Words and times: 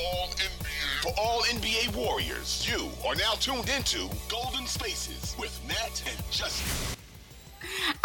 all 0.00 0.28
NBA. 0.28 1.02
For 1.02 1.12
all 1.18 1.42
NBA 1.42 1.94
Warriors, 1.96 2.66
you 2.70 2.90
are 3.06 3.14
now 3.14 3.32
tuned 3.34 3.68
into 3.68 4.08
Golden 4.28 4.66
Spaces 4.66 5.34
with 5.38 5.58
Nat 5.66 6.02
and 6.06 6.30
Justin. 6.30 6.96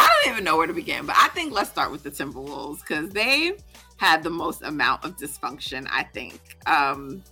I 0.00 0.08
don't 0.24 0.32
even 0.32 0.44
know 0.44 0.56
where 0.56 0.66
to 0.66 0.72
begin, 0.72 1.06
but 1.06 1.16
I 1.18 1.28
think 1.28 1.52
let's 1.52 1.70
start 1.70 1.90
with 1.90 2.02
the 2.02 2.10
Timberwolves 2.10 2.80
because 2.80 3.10
they 3.10 3.56
had 3.96 4.22
the 4.22 4.30
most 4.30 4.62
amount 4.62 5.04
of 5.04 5.16
dysfunction, 5.16 5.86
I 5.90 6.04
think. 6.04 6.40
Um, 6.66 7.22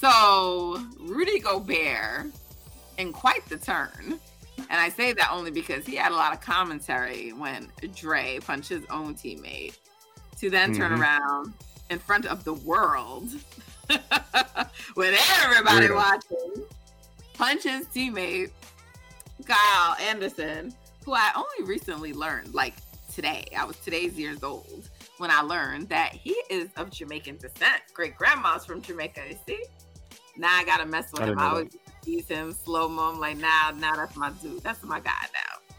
so 0.00 0.84
Rudy 0.98 1.38
Gobert, 1.40 2.26
in 2.98 3.12
quite 3.12 3.46
the 3.48 3.56
turn, 3.56 4.18
and 4.58 4.80
I 4.80 4.88
say 4.88 5.12
that 5.12 5.30
only 5.32 5.50
because 5.50 5.86
he 5.86 5.96
had 5.96 6.12
a 6.12 6.14
lot 6.14 6.32
of 6.32 6.40
commentary 6.40 7.30
when 7.32 7.68
Dre 7.94 8.38
punched 8.40 8.68
his 8.68 8.84
own 8.90 9.14
teammate 9.14 9.74
to 10.40 10.50
then 10.50 10.74
turn 10.74 10.92
Mhm. 10.92 11.00
around 11.00 11.54
in 11.90 11.98
front 11.98 12.26
of 12.26 12.42
the 12.44 12.54
world 12.54 13.30
with 14.96 15.20
everybody 15.42 15.86
Weirdo. 15.86 15.96
watching, 15.96 16.64
punch 17.34 17.64
his 17.64 17.86
teammate, 17.86 18.50
Kyle 19.46 19.96
Anderson, 20.00 20.74
who 21.04 21.14
I 21.14 21.32
only 21.36 21.68
recently 21.68 22.12
learned, 22.12 22.54
like 22.54 22.74
today, 23.14 23.46
I 23.56 23.64
was 23.64 23.76
today's 23.78 24.18
years 24.18 24.42
old 24.42 24.88
when 25.18 25.30
I 25.30 25.40
learned 25.40 25.88
that 25.88 26.12
he 26.12 26.32
is 26.50 26.68
of 26.76 26.90
Jamaican 26.90 27.36
descent. 27.36 27.82
Great 27.94 28.16
grandma's 28.16 28.66
from 28.66 28.82
Jamaica, 28.82 29.22
you 29.28 29.38
see? 29.46 29.64
Now 30.36 30.54
I 30.54 30.64
gotta 30.64 30.86
mess 30.86 31.12
with 31.12 31.22
I 31.22 31.26
him. 31.26 31.38
I 31.38 31.48
always 31.48 31.76
tease 32.02 32.28
him, 32.28 32.52
slow 32.52 32.88
mo. 32.88 33.12
I'm 33.12 33.20
like, 33.20 33.38
nah, 33.38 33.70
nah, 33.76 33.96
that's 33.96 34.16
my 34.16 34.30
dude. 34.42 34.62
That's 34.62 34.82
my 34.82 35.00
guy 35.00 35.12
now. 35.32 35.74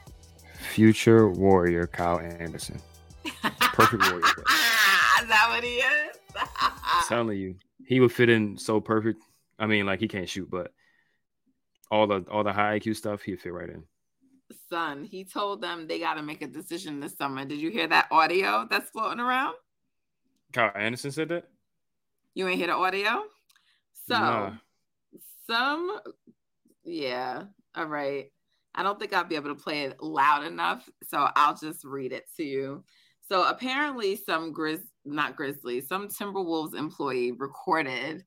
Future 0.72 1.30
warrior 1.30 1.88
Kyle 1.88 2.20
Anderson. 2.20 2.82
Perfect 3.44 4.04
warrior. 4.04 4.24
is 5.22 5.28
that 5.28 5.48
what 5.50 5.64
he 5.64 5.76
is? 5.76 6.18
I'm 6.62 7.04
telling 7.08 7.38
you, 7.38 7.56
he 7.88 8.02
would 8.02 8.12
fit 8.12 8.30
in 8.30 8.58
so 8.58 8.82
perfect. 8.82 9.24
I 9.58 9.66
mean, 9.66 9.86
like 9.86 10.02
he 10.02 10.10
can't 10.10 10.28
shoot, 10.28 10.50
but 10.52 10.74
all 11.90 12.06
the 12.06 12.26
all 12.30 12.44
the 12.44 12.52
high 12.52 12.78
IQ 12.80 12.98
stuff, 12.98 13.22
he'd 13.22 13.40
fit 13.40 13.54
right 13.54 13.70
in. 13.70 13.84
Son, 14.70 15.06
he 15.06 15.24
told 15.24 15.62
them 15.62 15.88
they 15.88 15.98
got 16.00 16.16
to 16.16 16.22
make 16.22 16.42
a 16.42 16.48
decision 16.48 17.00
this 17.00 17.18
summer. 17.18 17.46
Did 17.46 17.60
you 17.60 17.72
hear 17.72 17.88
that 17.88 18.10
audio 18.12 18.68
that's 18.70 18.90
floating 18.90 19.22
around? 19.22 19.56
Kyle 20.52 20.72
Anderson 20.76 21.12
said 21.12 21.30
that. 21.30 21.46
You 22.34 22.48
ain't 22.48 22.58
hear 22.58 22.68
the 22.68 22.74
audio? 22.74 23.24
So, 24.08 24.20
Nah. 24.20 24.52
some, 25.50 26.00
yeah, 26.84 27.44
all 27.76 27.86
right. 27.86 28.32
I 28.76 28.84
don't 28.84 29.00
think 29.00 29.14
I'll 29.14 29.24
be 29.24 29.36
able 29.36 29.56
to 29.56 29.62
play 29.62 29.84
it 29.84 30.02
loud 30.02 30.46
enough, 30.46 30.88
so 31.04 31.30
I'll 31.36 31.56
just 31.56 31.84
read 31.84 32.12
it 32.12 32.26
to 32.36 32.44
you. 32.44 32.84
So 33.28 33.48
apparently, 33.48 34.16
some 34.16 34.54
Grizz, 34.54 34.84
not 35.08 35.36
Grizzly, 35.36 35.82
some 35.82 36.08
Timberwolves 36.08 36.76
employee 36.76 37.32
recorded 37.32 38.24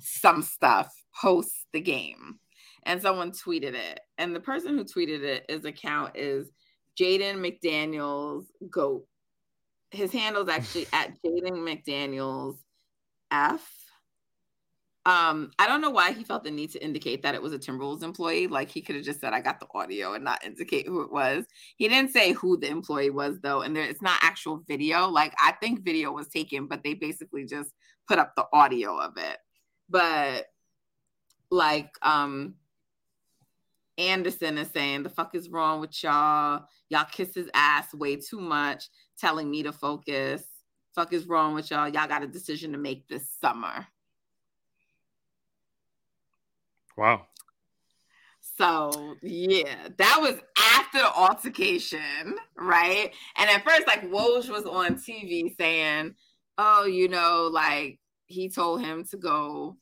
some 0.00 0.42
stuff 0.42 0.92
post 1.20 1.66
the 1.72 1.80
game, 1.80 2.38
and 2.84 3.00
someone 3.00 3.32
tweeted 3.32 3.74
it. 3.74 4.00
And 4.18 4.34
the 4.34 4.40
person 4.40 4.76
who 4.76 4.84
tweeted 4.84 5.22
it, 5.22 5.46
his 5.48 5.64
account 5.64 6.16
is 6.16 6.50
Jaden 6.98 7.36
McDaniels 7.36 8.46
Goat. 8.70 9.06
His 9.90 10.12
handle 10.12 10.42
is 10.42 10.48
actually 10.48 10.86
at 10.92 11.16
Jaden 11.24 11.58
McDaniels 11.58 12.56
F. 13.30 13.77
Um, 15.06 15.52
I 15.58 15.66
don't 15.66 15.80
know 15.80 15.90
why 15.90 16.12
he 16.12 16.22
felt 16.22 16.44
the 16.44 16.50
need 16.50 16.70
to 16.72 16.84
indicate 16.84 17.22
that 17.22 17.34
it 17.34 17.42
was 17.42 17.54
a 17.54 17.58
Timberwolves 17.58 18.02
employee. 18.02 18.46
Like 18.46 18.68
he 18.68 18.82
could 18.82 18.96
have 18.96 19.04
just 19.04 19.20
said, 19.20 19.32
I 19.32 19.40
got 19.40 19.58
the 19.58 19.66
audio 19.72 20.12
and 20.12 20.24
not 20.24 20.44
indicate 20.44 20.86
who 20.86 21.00
it 21.02 21.10
was. 21.10 21.46
He 21.76 21.88
didn't 21.88 22.10
say 22.10 22.32
who 22.32 22.58
the 22.58 22.68
employee 22.68 23.10
was 23.10 23.40
though, 23.40 23.62
and 23.62 23.74
there 23.74 23.84
it's 23.84 24.02
not 24.02 24.18
actual 24.22 24.62
video. 24.68 25.08
Like 25.08 25.32
I 25.42 25.52
think 25.52 25.84
video 25.84 26.12
was 26.12 26.28
taken, 26.28 26.66
but 26.66 26.82
they 26.82 26.94
basically 26.94 27.46
just 27.46 27.72
put 28.06 28.18
up 28.18 28.34
the 28.36 28.46
audio 28.52 28.98
of 28.98 29.16
it. 29.16 29.38
But 29.88 30.46
like 31.50 31.90
um 32.02 32.54
Anderson 33.96 34.58
is 34.58 34.68
saying, 34.68 35.02
the 35.02 35.10
fuck 35.10 35.34
is 35.34 35.48
wrong 35.48 35.80
with 35.80 36.02
y'all? 36.04 36.64
Y'all 36.88 37.06
kiss 37.10 37.34
his 37.34 37.50
ass 37.52 37.92
way 37.92 38.16
too 38.16 38.40
much, 38.40 38.84
telling 39.18 39.50
me 39.50 39.62
to 39.64 39.72
focus. 39.72 40.44
Fuck 40.94 41.12
is 41.12 41.26
wrong 41.26 41.54
with 41.54 41.70
y'all? 41.70 41.88
Y'all 41.88 42.06
got 42.06 42.22
a 42.22 42.26
decision 42.26 42.72
to 42.72 42.78
make 42.78 43.08
this 43.08 43.28
summer. 43.40 43.86
Wow. 46.98 47.26
So 48.56 49.14
yeah, 49.22 49.86
that 49.98 50.18
was 50.20 50.34
after 50.74 50.98
the 50.98 51.12
altercation, 51.14 52.34
right? 52.56 53.12
And 53.36 53.48
at 53.48 53.62
first, 53.62 53.86
like 53.86 54.10
Woj 54.10 54.50
was 54.50 54.66
on 54.66 54.96
TV 54.96 55.54
saying, 55.56 56.16
"Oh, 56.58 56.86
you 56.86 57.08
know, 57.08 57.48
like 57.52 58.00
he 58.26 58.48
told 58.48 58.82
him 58.82 59.04
to 59.12 59.16
go 59.16 59.76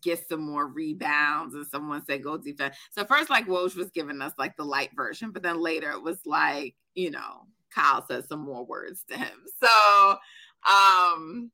get 0.00 0.28
some 0.28 0.42
more 0.42 0.68
rebounds," 0.68 1.56
and 1.56 1.66
someone 1.66 2.04
said, 2.06 2.22
"Go 2.22 2.38
defend." 2.38 2.74
So 2.92 3.04
first, 3.04 3.28
like 3.28 3.48
Woj 3.48 3.74
was 3.74 3.90
giving 3.90 4.22
us 4.22 4.32
like 4.38 4.56
the 4.56 4.64
light 4.64 4.90
version, 4.94 5.32
but 5.32 5.42
then 5.42 5.60
later 5.60 5.90
it 5.90 6.02
was 6.02 6.20
like, 6.24 6.76
you 6.94 7.10
know, 7.10 7.48
Kyle 7.74 8.06
said 8.06 8.28
some 8.28 8.44
more 8.44 8.64
words 8.64 9.02
to 9.10 9.18
him. 9.18 9.46
So, 9.60 10.16
um, 10.72 11.50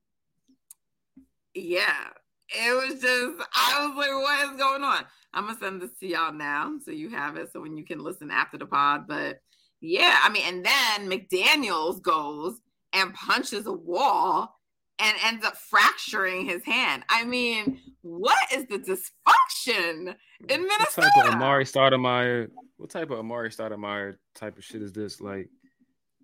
yeah, 1.55 2.09
it 2.51 2.91
was 2.91 3.01
just 3.01 3.49
I 3.55 3.87
was 3.87 3.97
like, 3.97 4.11
what 4.11 4.53
is 4.53 4.59
going 4.59 4.83
on? 4.83 5.05
I'm 5.35 5.47
gonna 5.47 5.59
send 5.59 5.83
this 5.83 5.93
to 6.01 6.07
y'all 6.07 6.33
now 6.33 6.75
so 6.85 6.91
you 6.91 7.11
have 7.11 7.37
it 7.37 7.53
so 7.53 7.61
when 7.61 7.77
you 7.77 7.85
can 7.85 8.01
listen 8.01 8.31
after 8.31 8.59
the 8.59 8.67
pod. 8.67 9.07
But 9.07 9.41
yeah, 9.81 10.19
I 10.23 10.29
mean, 10.31 10.43
and 10.47 10.65
then 10.65 11.11
McDaniels 11.11 12.03
goes 12.03 12.61
and 12.93 13.15
punches 13.15 13.67
a 13.67 13.73
wall 13.73 14.59
and 14.99 15.17
ends 15.25 15.45
up 15.45 15.57
fracturing 15.57 16.45
his 16.47 16.65
hand. 16.65 17.05
I 17.09 17.25
mean, 17.25 17.81
what 18.03 18.39
is 18.53 18.67
the 18.67 18.79
dysfunction 18.79 20.15
in 20.49 20.63
Minnesota? 20.63 21.11
What 21.15 21.25
type 21.25 21.27
of? 21.27 21.35
Amar'e 21.35 21.71
Stoudemire? 21.71 22.49
What 22.77 22.91
type 22.91 23.11
of 23.11 23.19
Amar'e 23.19 23.55
Stoudemire 23.55 24.17
type 24.35 24.59
of 24.59 24.65
shit 24.65 24.83
is 24.83 24.93
this? 24.93 25.21
Like, 25.21 25.49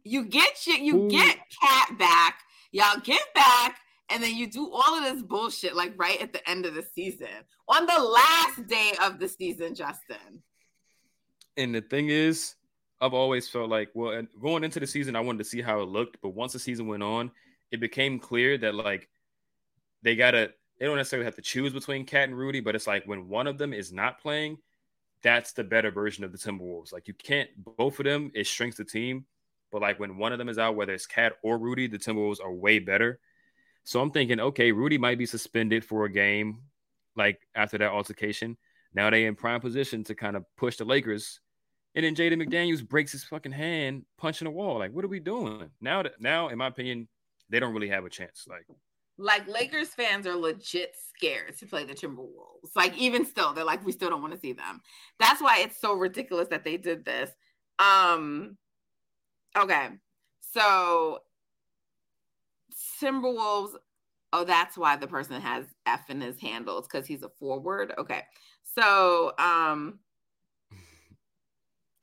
you 0.02 0.24
get 0.24 0.66
you 0.66 0.74
you 0.74 1.08
get 1.08 1.38
cat 1.62 1.98
back, 1.98 2.40
y'all 2.72 3.00
get 3.02 3.22
back, 3.34 3.78
and 4.10 4.22
then 4.22 4.34
you 4.34 4.46
do 4.46 4.70
all 4.70 4.98
of 4.98 5.04
this 5.04 5.22
bullshit 5.22 5.74
like 5.74 5.94
right 5.96 6.20
at 6.20 6.32
the 6.32 6.48
end 6.48 6.66
of 6.66 6.74
the 6.74 6.84
season 6.94 7.28
on 7.68 7.86
the 7.86 8.02
last 8.02 8.66
day 8.66 8.92
of 9.02 9.18
the 9.18 9.28
season, 9.28 9.74
Justin. 9.74 10.42
and 11.56 11.74
the 11.74 11.80
thing 11.80 12.08
is, 12.08 12.54
I've 13.00 13.14
always 13.14 13.48
felt 13.48 13.70
like, 13.70 13.90
well, 13.94 14.22
going 14.40 14.64
into 14.64 14.80
the 14.80 14.86
season, 14.86 15.16
I 15.16 15.20
wanted 15.20 15.38
to 15.38 15.44
see 15.44 15.60
how 15.60 15.80
it 15.80 15.88
looked, 15.88 16.18
but 16.22 16.30
once 16.30 16.52
the 16.52 16.58
season 16.58 16.86
went 16.86 17.02
on, 17.02 17.30
it 17.70 17.80
became 17.80 18.18
clear 18.18 18.56
that 18.58 18.74
like 18.74 19.08
they 20.02 20.16
gotta, 20.16 20.52
they 20.78 20.86
don't 20.86 20.96
necessarily 20.96 21.24
have 21.24 21.36
to 21.36 21.42
choose 21.42 21.72
between 21.72 22.04
Cat 22.06 22.28
and 22.28 22.38
Rudy, 22.38 22.60
but 22.60 22.74
it's 22.74 22.86
like 22.86 23.04
when 23.04 23.28
one 23.28 23.46
of 23.46 23.58
them 23.58 23.72
is 23.72 23.92
not 23.92 24.20
playing, 24.20 24.58
that's 25.22 25.52
the 25.52 25.64
better 25.64 25.90
version 25.90 26.24
of 26.24 26.32
the 26.32 26.38
Timberwolves. 26.38 26.92
Like 26.92 27.08
you 27.08 27.14
can't, 27.14 27.48
both 27.56 27.98
of 27.98 28.04
them, 28.04 28.30
it 28.34 28.46
shrinks 28.46 28.76
the 28.76 28.84
team, 28.84 29.24
but 29.72 29.82
like 29.82 29.98
when 29.98 30.18
one 30.18 30.32
of 30.32 30.38
them 30.38 30.48
is 30.48 30.58
out, 30.58 30.76
whether 30.76 30.92
it's 30.92 31.06
Cat 31.06 31.34
or 31.42 31.58
Rudy, 31.58 31.86
the 31.86 31.98
Timberwolves 31.98 32.40
are 32.42 32.52
way 32.52 32.78
better. 32.78 33.18
So 33.84 34.00
I'm 34.00 34.10
thinking, 34.10 34.40
okay, 34.40 34.72
Rudy 34.72 34.98
might 34.98 35.18
be 35.18 35.26
suspended 35.26 35.84
for 35.84 36.04
a 36.04 36.10
game, 36.10 36.62
like 37.16 37.38
after 37.54 37.78
that 37.78 37.90
altercation. 37.90 38.56
Now 38.94 39.10
they 39.10 39.26
in 39.26 39.34
prime 39.34 39.60
position 39.60 40.04
to 40.04 40.14
kind 40.14 40.36
of 40.36 40.44
push 40.56 40.76
the 40.76 40.84
Lakers 40.84 41.40
and 41.94 42.04
then 42.04 42.14
Jaden 42.14 42.42
McDaniels 42.42 42.86
breaks 42.86 43.12
his 43.12 43.24
fucking 43.24 43.52
hand 43.52 44.04
punching 44.18 44.48
a 44.48 44.50
wall. 44.50 44.78
Like, 44.78 44.92
what 44.92 45.04
are 45.04 45.08
we 45.08 45.20
doing 45.20 45.70
now? 45.80 46.02
That 46.02 46.20
now, 46.20 46.48
in 46.48 46.58
my 46.58 46.66
opinion, 46.66 47.08
they 47.50 47.60
don't 47.60 47.72
really 47.72 47.88
have 47.88 48.04
a 48.04 48.10
chance. 48.10 48.46
Like, 48.48 48.66
like 49.16 49.46
Lakers 49.46 49.88
fans 49.88 50.26
are 50.26 50.34
legit 50.34 50.96
scared 51.14 51.56
to 51.58 51.66
play 51.66 51.84
the 51.84 51.94
Timberwolves. 51.94 52.74
Like 52.74 52.96
even 52.98 53.24
still, 53.24 53.52
they're 53.52 53.64
like, 53.64 53.84
we 53.84 53.92
still 53.92 54.10
don't 54.10 54.22
want 54.22 54.34
to 54.34 54.40
see 54.40 54.52
them. 54.52 54.80
That's 55.20 55.40
why 55.40 55.60
it's 55.60 55.80
so 55.80 55.94
ridiculous 55.94 56.48
that 56.48 56.64
they 56.64 56.76
did 56.76 57.04
this. 57.04 57.30
Um 57.78 58.56
okay. 59.56 59.90
So 60.52 61.20
Timberwolves, 63.00 63.74
oh, 64.32 64.44
that's 64.44 64.76
why 64.76 64.96
the 64.96 65.06
person 65.06 65.40
has 65.40 65.64
F 65.86 66.10
in 66.10 66.20
his 66.20 66.38
handles 66.40 66.86
because 66.86 67.06
he's 67.06 67.22
a 67.22 67.28
forward. 67.28 67.92
Okay. 67.98 68.22
So 68.62 69.32
um 69.38 69.98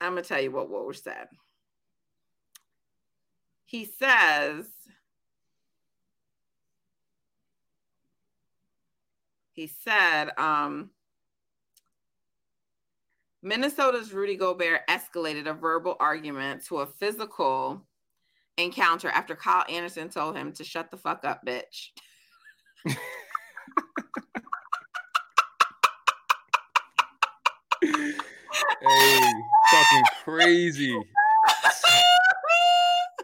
I'm 0.00 0.12
gonna 0.12 0.22
tell 0.22 0.40
you 0.40 0.50
what 0.50 0.70
Woj 0.70 1.02
said. 1.02 1.28
He 3.64 3.84
says 3.84 4.66
he 9.52 9.66
said 9.66 10.30
um 10.38 10.90
Minnesota's 13.42 14.12
Rudy 14.12 14.36
Gobert 14.36 14.82
escalated 14.88 15.48
a 15.48 15.52
verbal 15.52 15.96
argument 15.98 16.64
to 16.66 16.78
a 16.78 16.86
physical 16.86 17.84
encounter 18.58 19.08
after 19.08 19.34
Kyle 19.34 19.64
Anderson 19.68 20.08
told 20.08 20.36
him 20.36 20.52
to 20.52 20.64
shut 20.64 20.90
the 20.90 20.96
fuck 20.96 21.24
up, 21.24 21.40
bitch. 21.46 21.90
hey, 27.82 29.32
talking 29.70 30.02
crazy, 30.24 30.94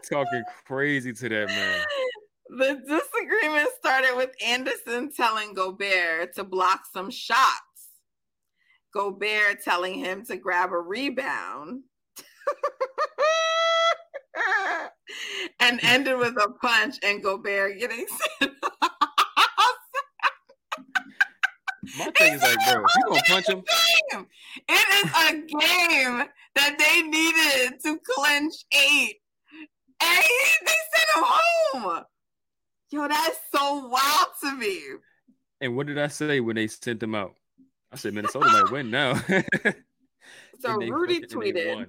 talking 0.09 0.43
crazy 0.65 1.13
to 1.13 1.29
that 1.29 1.47
man. 1.47 1.85
the 2.57 2.81
disagreement 2.87 3.69
started 3.79 4.15
with 4.15 4.31
Anderson 4.45 5.11
telling 5.11 5.53
Gobert 5.53 6.33
to 6.35 6.43
block 6.43 6.81
some 6.91 7.11
shots. 7.11 7.63
Gobert 8.93 9.63
telling 9.63 9.93
him 9.93 10.25
to 10.25 10.37
grab 10.37 10.71
a 10.71 10.79
rebound. 10.79 11.83
and 15.69 15.79
ended 15.83 16.17
with 16.17 16.35
a 16.37 16.49
punch 16.61 16.95
and 17.03 17.21
Gobert 17.21 17.77
getting 17.79 18.05
sent 18.39 18.51
My 21.97 22.11
thing 22.17 22.33
is 22.33 22.41
like, 22.41 22.57
bro, 22.65 22.83
if 22.83 22.95
you 22.97 23.03
gonna 23.07 23.21
punch 23.27 23.47
him, 23.49 23.63
game. 24.11 24.25
It 24.67 25.05
is 25.05 25.11
a 25.15 25.31
game 25.59 26.27
that 26.55 26.77
they 26.77 27.01
needed 27.01 27.79
to 27.83 27.99
clinch 28.15 28.53
eight. 28.73 29.15
And 30.01 30.17
he, 30.23 30.65
they 30.65 30.71
sent 30.95 31.09
him 31.15 31.23
home. 31.25 32.03
Yo, 32.91 33.07
that's 33.07 33.37
so 33.55 33.87
wild 33.87 34.27
to 34.41 34.55
me. 34.55 34.79
and 35.61 35.75
what 35.75 35.87
did 35.87 35.97
I 35.97 36.07
say 36.07 36.39
when 36.39 36.55
they 36.55 36.67
sent 36.67 36.99
them 36.99 37.15
out? 37.15 37.35
I 37.91 37.95
said 37.95 38.13
Minnesota 38.13 38.49
might 38.49 38.71
win 38.71 38.91
now. 38.91 39.19
So 40.61 40.75
Rudy 40.75 41.21
fucking- 41.21 41.37
and 41.37 41.55
they 41.55 41.61
tweeted. 41.61 41.85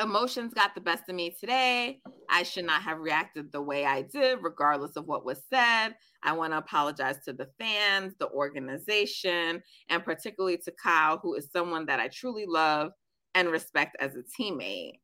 Emotions 0.00 0.54
got 0.54 0.74
the 0.74 0.80
best 0.80 1.08
of 1.08 1.14
me 1.14 1.34
today. 1.38 2.00
I 2.30 2.42
should 2.42 2.64
not 2.64 2.82
have 2.82 3.00
reacted 3.00 3.52
the 3.52 3.60
way 3.60 3.84
I 3.84 4.02
did, 4.02 4.38
regardless 4.42 4.96
of 4.96 5.06
what 5.06 5.24
was 5.26 5.42
said. 5.52 5.94
I 6.22 6.32
want 6.32 6.52
to 6.52 6.58
apologize 6.58 7.22
to 7.24 7.32
the 7.32 7.48
fans, 7.58 8.14
the 8.18 8.28
organization, 8.30 9.62
and 9.88 10.04
particularly 10.04 10.56
to 10.58 10.72
Kyle, 10.82 11.18
who 11.18 11.34
is 11.34 11.50
someone 11.52 11.86
that 11.86 12.00
I 12.00 12.08
truly 12.08 12.46
love 12.46 12.92
and 13.34 13.50
respect 13.50 13.96
as 14.00 14.16
a 14.16 14.22
teammate. 14.22 14.94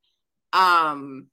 Um, 0.53 1.27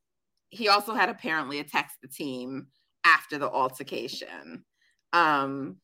he 0.49 0.67
also 0.67 0.93
had 0.93 1.09
apparently 1.09 1.59
a 1.59 1.63
text 1.63 1.97
the 2.01 2.07
team 2.07 2.67
after 3.05 3.37
the 3.37 3.49
altercation. 3.49 4.65
Um, 5.13 5.77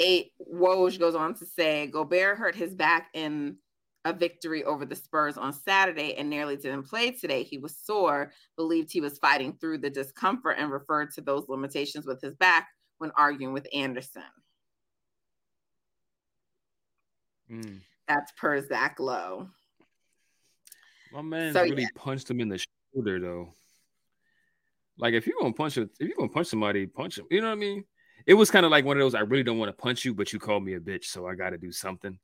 eight 0.00 0.32
Woj 0.52 0.98
goes 0.98 1.14
on 1.14 1.34
to 1.34 1.46
say 1.46 1.86
Gobert 1.88 2.38
hurt 2.38 2.54
his 2.54 2.74
back 2.74 3.08
in 3.14 3.56
a 4.04 4.12
victory 4.12 4.64
over 4.64 4.84
the 4.84 4.96
Spurs 4.96 5.36
on 5.36 5.52
Saturday 5.52 6.16
and 6.16 6.28
nearly 6.28 6.56
didn't 6.56 6.84
play 6.84 7.12
today. 7.12 7.42
He 7.42 7.58
was 7.58 7.76
sore, 7.76 8.32
believed 8.56 8.92
he 8.92 9.00
was 9.00 9.18
fighting 9.18 9.56
through 9.60 9.78
the 9.78 9.90
discomfort, 9.90 10.56
and 10.58 10.70
referred 10.70 11.12
to 11.12 11.20
those 11.20 11.48
limitations 11.48 12.06
with 12.06 12.20
his 12.20 12.34
back 12.34 12.68
when 12.98 13.12
arguing 13.16 13.52
with 13.52 13.66
Anderson. 13.72 14.22
Mm. 17.50 17.80
That's 18.08 18.32
per 18.32 18.60
Zach 18.66 18.98
Lowe. 18.98 19.48
My 21.12 21.22
man 21.22 21.52
So, 21.52 21.62
really 21.62 21.82
yeah. 21.82 21.88
punched 21.94 22.30
him 22.30 22.40
in 22.40 22.48
the 22.48 22.64
shoulder 22.94 23.20
though. 23.20 23.54
Like 24.98 25.14
if 25.14 25.26
you're 25.26 25.36
gonna 25.40 25.52
punch 25.52 25.76
a, 25.76 25.82
if 25.82 25.90
you're 26.00 26.16
gonna 26.16 26.28
punch 26.28 26.48
somebody, 26.48 26.86
punch 26.86 27.18
him. 27.18 27.26
You 27.30 27.40
know 27.40 27.48
what 27.48 27.54
I 27.54 27.56
mean? 27.56 27.84
It 28.26 28.34
was 28.34 28.50
kind 28.50 28.64
of 28.64 28.70
like 28.70 28.84
one 28.84 28.96
of 28.96 29.00
those. 29.00 29.14
I 29.14 29.20
really 29.20 29.42
don't 29.42 29.58
want 29.58 29.68
to 29.68 29.82
punch 29.82 30.04
you, 30.04 30.14
but 30.14 30.32
you 30.32 30.38
called 30.38 30.64
me 30.64 30.74
a 30.74 30.80
bitch, 30.80 31.06
so 31.06 31.26
I 31.26 31.34
got 31.34 31.50
to 31.50 31.58
do 31.58 31.72
something. 31.72 32.18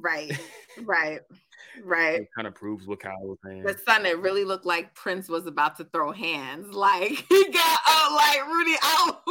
Right, 0.00 0.38
right, 0.82 1.20
right. 1.84 2.20
It 2.20 2.28
kind 2.34 2.46
of 2.46 2.54
proves 2.54 2.86
what 2.86 3.00
Kyle 3.00 3.14
was 3.22 3.38
saying. 3.44 3.62
The 3.62 3.76
son, 3.86 4.06
it 4.06 4.18
really 4.18 4.44
looked 4.44 4.66
like 4.66 4.94
Prince 4.94 5.28
was 5.28 5.46
about 5.46 5.76
to 5.76 5.84
throw 5.84 6.12
hands. 6.12 6.74
Like 6.74 7.10
he 7.28 7.48
got 7.50 7.78
out, 7.88 8.12
like 8.12 8.46
Rudy 8.46 8.76
out. 8.82 9.22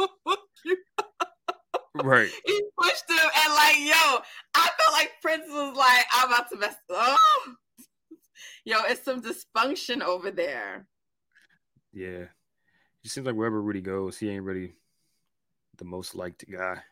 Right. 2.04 2.30
he 2.44 2.62
pushed 2.78 3.08
him 3.08 3.18
and 3.18 3.54
like, 3.54 3.78
yo, 3.78 4.20
I 4.54 4.70
felt 4.78 4.92
like 4.92 5.12
Prince 5.22 5.46
was 5.48 5.76
like, 5.76 6.04
I'm 6.12 6.28
about 6.30 6.50
to 6.50 6.56
mess. 6.56 6.76
Oh, 6.90 7.16
yo, 8.64 8.78
it's 8.86 9.02
some 9.02 9.22
dysfunction 9.22 10.02
over 10.02 10.30
there. 10.30 10.86
Yeah. 11.92 12.26
It 13.02 13.10
seems 13.10 13.26
like 13.26 13.36
wherever 13.36 13.62
Rudy 13.62 13.80
goes, 13.80 14.18
he 14.18 14.28
ain't 14.28 14.44
really 14.44 14.74
the 15.78 15.84
most 15.84 16.14
liked 16.14 16.44
guy. 16.50 16.82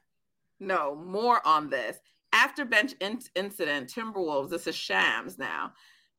No, 0.60 0.94
more 0.94 1.46
on 1.46 1.68
this. 1.68 1.98
After 2.34 2.64
bench 2.64 2.94
in- 3.00 3.20
incident, 3.36 3.88
Timberwolves, 3.94 4.50
this 4.50 4.66
is 4.66 4.74
Shams 4.74 5.38
now. 5.38 5.72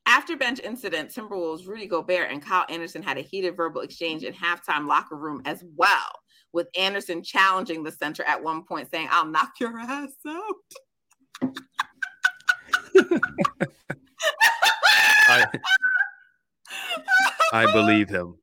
After 0.08 0.38
bench 0.38 0.62
incident, 0.64 1.10
Timberwolves, 1.12 1.68
Rudy 1.68 1.88
Gobert, 1.88 2.32
and 2.32 2.42
Kyle 2.42 2.66
Anderson 2.70 3.04
had 3.04 3.18
a 3.18 3.22
heated 3.22 3.58
verbal 3.58 3.82
exchange 3.82 4.24
in 4.24 4.34
halftime 4.34 4.88
locker 4.88 5.18
room 5.18 5.42
as 5.46 5.64
well, 5.76 6.22
with 6.54 6.68
Anderson 6.78 7.22
challenging 7.22 7.84
the 7.84 7.92
center 7.92 8.24
at 8.24 8.42
one 8.42 8.64
point, 8.64 8.90
saying, 8.90 9.10
I'll 9.12 9.26
knock 9.26 9.54
your 9.60 9.78
ass 9.78 10.14
out. 10.28 10.56
I 15.28 15.46
I 17.52 17.72
believe 17.74 18.08
him. 18.10 18.38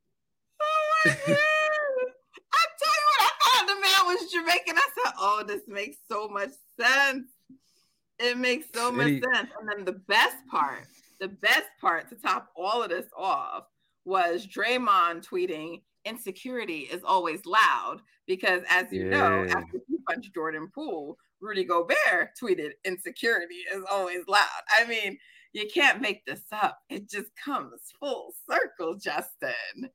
Oh. 0.61 1.01
I 1.05 1.11
tell 1.15 1.25
you 1.25 3.07
what, 3.09 3.21
I 3.21 3.29
thought 3.41 3.67
the 3.67 3.75
man 3.81 4.05
was 4.05 4.31
Jamaican. 4.31 4.77
I 4.77 4.89
said, 5.03 5.13
oh, 5.17 5.43
this 5.47 5.63
makes 5.67 5.97
so 6.11 6.27
much 6.27 6.51
sense. 6.79 7.32
It 8.23 8.37
makes 8.37 8.67
so 8.73 8.91
much 8.91 9.07
sense. 9.07 9.49
And 9.59 9.69
then 9.69 9.83
the 9.85 9.99
best 10.07 10.37
part, 10.49 10.87
the 11.19 11.27
best 11.27 11.69
part 11.81 12.09
to 12.09 12.15
top 12.15 12.49
all 12.55 12.81
of 12.81 12.89
this 12.89 13.07
off 13.17 13.65
was 14.05 14.47
Draymond 14.47 15.27
tweeting, 15.27 15.81
insecurity 16.05 16.81
is 16.81 17.03
always 17.03 17.45
loud. 17.45 18.01
Because 18.25 18.63
as 18.69 18.91
you 18.91 19.09
know, 19.09 19.45
after 19.49 19.79
he 19.87 19.97
punched 20.07 20.33
Jordan 20.33 20.69
Poole, 20.73 21.17
Rudy 21.41 21.65
Gobert 21.65 22.29
tweeted, 22.41 22.71
insecurity 22.85 23.65
is 23.73 23.83
always 23.91 24.25
loud. 24.29 24.47
I 24.79 24.85
mean, 24.85 25.17
you 25.51 25.67
can't 25.73 26.01
make 26.01 26.25
this 26.25 26.43
up. 26.53 26.79
It 26.89 27.09
just 27.09 27.29
comes 27.43 27.81
full 27.99 28.33
circle, 28.49 28.95
Justin. 28.95 29.89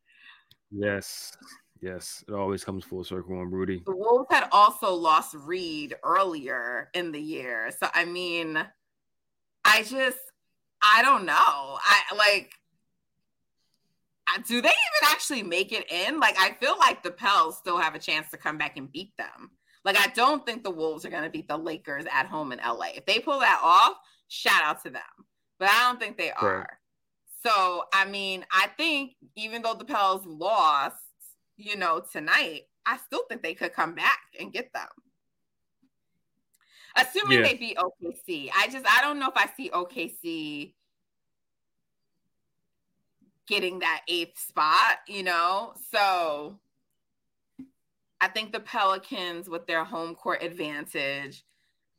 Yes. 0.70 1.32
Yes. 1.80 2.24
It 2.28 2.34
always 2.34 2.64
comes 2.64 2.84
full 2.84 3.04
circle 3.04 3.38
on 3.38 3.50
Rudy. 3.50 3.82
The 3.86 3.96
Wolves 3.96 4.26
had 4.30 4.48
also 4.52 4.92
lost 4.92 5.34
Reid 5.34 5.94
earlier 6.02 6.90
in 6.94 7.12
the 7.12 7.20
year. 7.20 7.70
So 7.78 7.88
I 7.94 8.04
mean, 8.04 8.58
I 9.64 9.82
just 9.82 10.18
I 10.82 11.02
don't 11.02 11.24
know. 11.24 11.34
I 11.34 12.02
like 12.16 12.52
do 14.46 14.60
they 14.60 14.68
even 14.68 15.10
actually 15.10 15.42
make 15.42 15.72
it 15.72 15.90
in? 15.90 16.20
Like 16.20 16.36
I 16.38 16.52
feel 16.60 16.78
like 16.78 17.02
the 17.02 17.10
Pels 17.10 17.56
still 17.56 17.78
have 17.78 17.94
a 17.94 17.98
chance 17.98 18.30
to 18.30 18.36
come 18.36 18.58
back 18.58 18.76
and 18.76 18.90
beat 18.92 19.16
them. 19.16 19.50
Like 19.84 19.98
I 19.98 20.08
don't 20.08 20.44
think 20.44 20.64
the 20.64 20.70
Wolves 20.70 21.04
are 21.04 21.10
going 21.10 21.22
to 21.22 21.30
beat 21.30 21.48
the 21.48 21.56
Lakers 21.56 22.04
at 22.12 22.26
home 22.26 22.52
in 22.52 22.58
LA. 22.58 22.88
If 22.96 23.06
they 23.06 23.20
pull 23.20 23.40
that 23.40 23.60
off, 23.62 23.94
shout 24.28 24.62
out 24.62 24.82
to 24.84 24.90
them. 24.90 25.02
But 25.58 25.70
I 25.70 25.88
don't 25.88 25.98
think 25.98 26.18
they 26.18 26.30
are. 26.30 26.78
So, 27.44 27.84
I 27.92 28.04
mean, 28.04 28.44
I 28.50 28.68
think 28.76 29.12
even 29.36 29.62
though 29.62 29.74
the 29.74 29.84
Pels 29.84 30.26
lost, 30.26 30.96
you 31.58 31.76
know, 31.76 32.00
tonight, 32.00 32.62
I 32.86 32.96
still 32.96 33.24
think 33.28 33.42
they 33.42 33.52
could 33.52 33.74
come 33.74 33.94
back 33.94 34.20
and 34.40 34.52
get 34.52 34.72
them. 34.72 34.88
Assuming 36.96 37.38
Yeah. 37.38 37.48
they 37.48 37.54
beat 37.54 37.76
OKC. 37.76 38.50
I 38.56 38.68
just 38.68 38.86
I 38.88 39.02
don't 39.02 39.18
know 39.18 39.28
if 39.28 39.36
I 39.36 39.46
see 39.56 39.68
OKC 39.70 40.74
getting 43.46 43.80
that 43.80 44.02
eighth 44.08 44.38
spot, 44.38 44.98
you 45.06 45.22
know? 45.22 45.74
So 45.92 46.58
I 48.20 48.28
think 48.28 48.52
the 48.52 48.60
Pelicans 48.60 49.48
with 49.48 49.66
their 49.66 49.84
home 49.84 50.14
court 50.14 50.42
advantage 50.42 51.44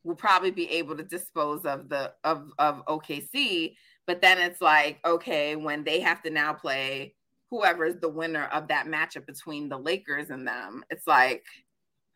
will 0.04 0.16
probably 0.16 0.52
be 0.52 0.70
able 0.72 0.96
to 0.98 1.04
dispose 1.04 1.66
of 1.66 1.90
the 1.90 2.14
of 2.24 2.52
of 2.58 2.86
OKC, 2.86 3.76
but 4.08 4.22
then 4.22 4.38
it's 4.40 4.62
like 4.62 5.00
okay, 5.06 5.56
when 5.56 5.84
they 5.84 6.00
have 6.00 6.22
to 6.24 6.30
now 6.30 6.54
play 6.54 7.16
whoever 7.50 7.86
is 7.86 8.00
the 8.00 8.10
winner 8.10 8.46
of 8.46 8.68
that 8.68 8.88
matchup 8.88 9.26
between 9.26 9.70
the 9.70 9.78
Lakers 9.78 10.30
and 10.30 10.48
them, 10.48 10.84
it's 10.90 11.08
like 11.08 11.44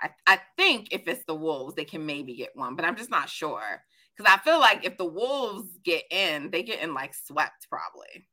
I, 0.02 0.10
I 0.28 0.40
think 0.58 0.90
if 0.92 1.08
it's 1.08 1.24
the 1.26 1.36
Wolves, 1.36 1.76
they 1.76 1.86
can 1.86 2.06
maybe 2.06 2.36
get 2.36 2.56
one, 2.56 2.76
but 2.76 2.86
I'm 2.86 2.96
just 2.96 3.10
not 3.10 3.30
sure. 3.30 3.84
Because 4.16 4.32
I 4.32 4.38
feel 4.44 4.60
like 4.60 4.86
if 4.86 4.98
the 4.98 5.06
Wolves 5.06 5.68
get 5.84 6.04
in, 6.12 6.52
they 6.52 6.62
get 6.62 6.82
in 6.82 6.94
like 6.94 7.14
swept 7.14 7.68
probably. 7.70 8.28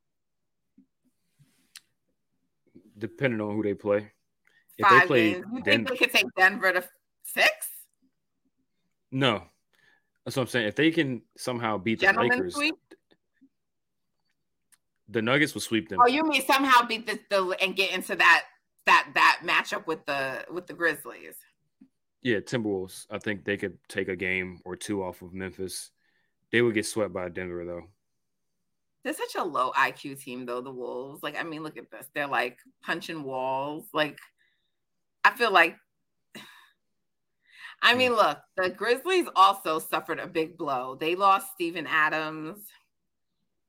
Depending 2.97 3.41
on 3.41 3.55
who 3.55 3.63
they 3.63 3.73
play. 3.73 4.11
If 4.77 4.87
Five 4.87 5.01
they 5.01 5.07
play 5.07 5.31
games. 5.33 5.45
You 5.53 5.63
think 5.63 5.89
they 5.89 5.95
could 5.97 6.11
take 6.11 6.25
Denver 6.37 6.73
to 6.73 6.83
six? 7.23 7.67
No. 9.11 9.43
That's 10.25 10.37
what 10.37 10.43
I'm 10.43 10.47
saying. 10.49 10.67
If 10.67 10.75
they 10.75 10.91
can 10.91 11.23
somehow 11.37 11.77
beat 11.77 11.99
the 12.01 12.13
Lakers, 12.13 12.53
sweep? 12.53 12.75
The 15.11 15.21
Nuggets 15.21 15.53
will 15.53 15.61
sweep 15.61 15.89
them. 15.89 15.99
Oh, 16.01 16.07
you 16.07 16.23
mean 16.23 16.41
somehow 16.45 16.85
beat 16.85 17.05
the, 17.05 17.19
the 17.29 17.55
and 17.61 17.75
get 17.75 17.91
into 17.91 18.15
that 18.15 18.45
that 18.85 19.09
that 19.13 19.41
matchup 19.43 19.85
with 19.87 20.05
the 20.05 20.45
with 20.51 20.67
the 20.67 20.73
Grizzlies? 20.73 21.35
Yeah, 22.21 22.39
Timberwolves. 22.39 23.07
I 23.09 23.17
think 23.17 23.45
they 23.45 23.57
could 23.57 23.77
take 23.89 24.07
a 24.07 24.15
game 24.15 24.59
or 24.63 24.75
two 24.75 25.03
off 25.03 25.21
of 25.21 25.33
Memphis. 25.33 25.91
They 26.51 26.61
would 26.61 26.75
get 26.75 26.85
swept 26.85 27.13
by 27.13 27.29
Denver 27.29 27.65
though. 27.65 27.83
They're 29.03 29.13
such 29.13 29.35
a 29.35 29.43
low 29.43 29.71
IQ 29.71 30.21
team, 30.21 30.45
though. 30.45 30.61
The 30.61 30.71
Wolves, 30.71 31.23
like, 31.23 31.39
I 31.39 31.43
mean, 31.43 31.63
look 31.63 31.77
at 31.77 31.89
this. 31.89 32.07
They're 32.13 32.27
like 32.27 32.59
punching 32.83 33.23
walls. 33.23 33.85
Like, 33.93 34.19
I 35.23 35.31
feel 35.31 35.51
like. 35.51 35.75
I 37.81 37.95
mean, 37.95 38.13
look, 38.13 38.37
the 38.57 38.69
Grizzlies 38.69 39.27
also 39.35 39.79
suffered 39.79 40.19
a 40.19 40.27
big 40.27 40.55
blow. 40.55 40.95
They 40.99 41.15
lost 41.15 41.51
Steven 41.53 41.87
Adams. 41.87 42.59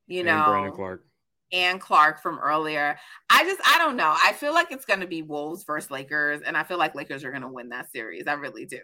You 0.07 0.21
and 0.21 0.27
know, 0.27 0.45
Brandon 0.47 0.73
Clarke. 0.73 1.05
And 1.53 1.81
Clarke 1.81 2.23
from 2.23 2.39
earlier. 2.39 2.99
I 3.29 3.45
just 3.45 3.61
I 3.67 3.79
don't 3.79 3.97
know. 3.97 4.15
I 4.23 4.33
feel 4.33 4.55
like 4.55 4.73
it's 4.73 4.87
going 4.87 5.01
to 5.01 5.07
be 5.07 5.21
Wolves 5.23 5.65
versus 5.65 5.91
Lakers, 5.91 6.41
and 6.47 6.57
I 6.57 6.63
feel 6.65 6.79
like 6.79 6.95
Lakers 6.95 7.25
are 7.25 7.31
going 7.31 7.43
to 7.43 7.49
win 7.49 7.69
that 7.71 7.93
series. 7.93 8.27
I 8.27 8.33
really 8.35 8.65
do. 8.65 8.81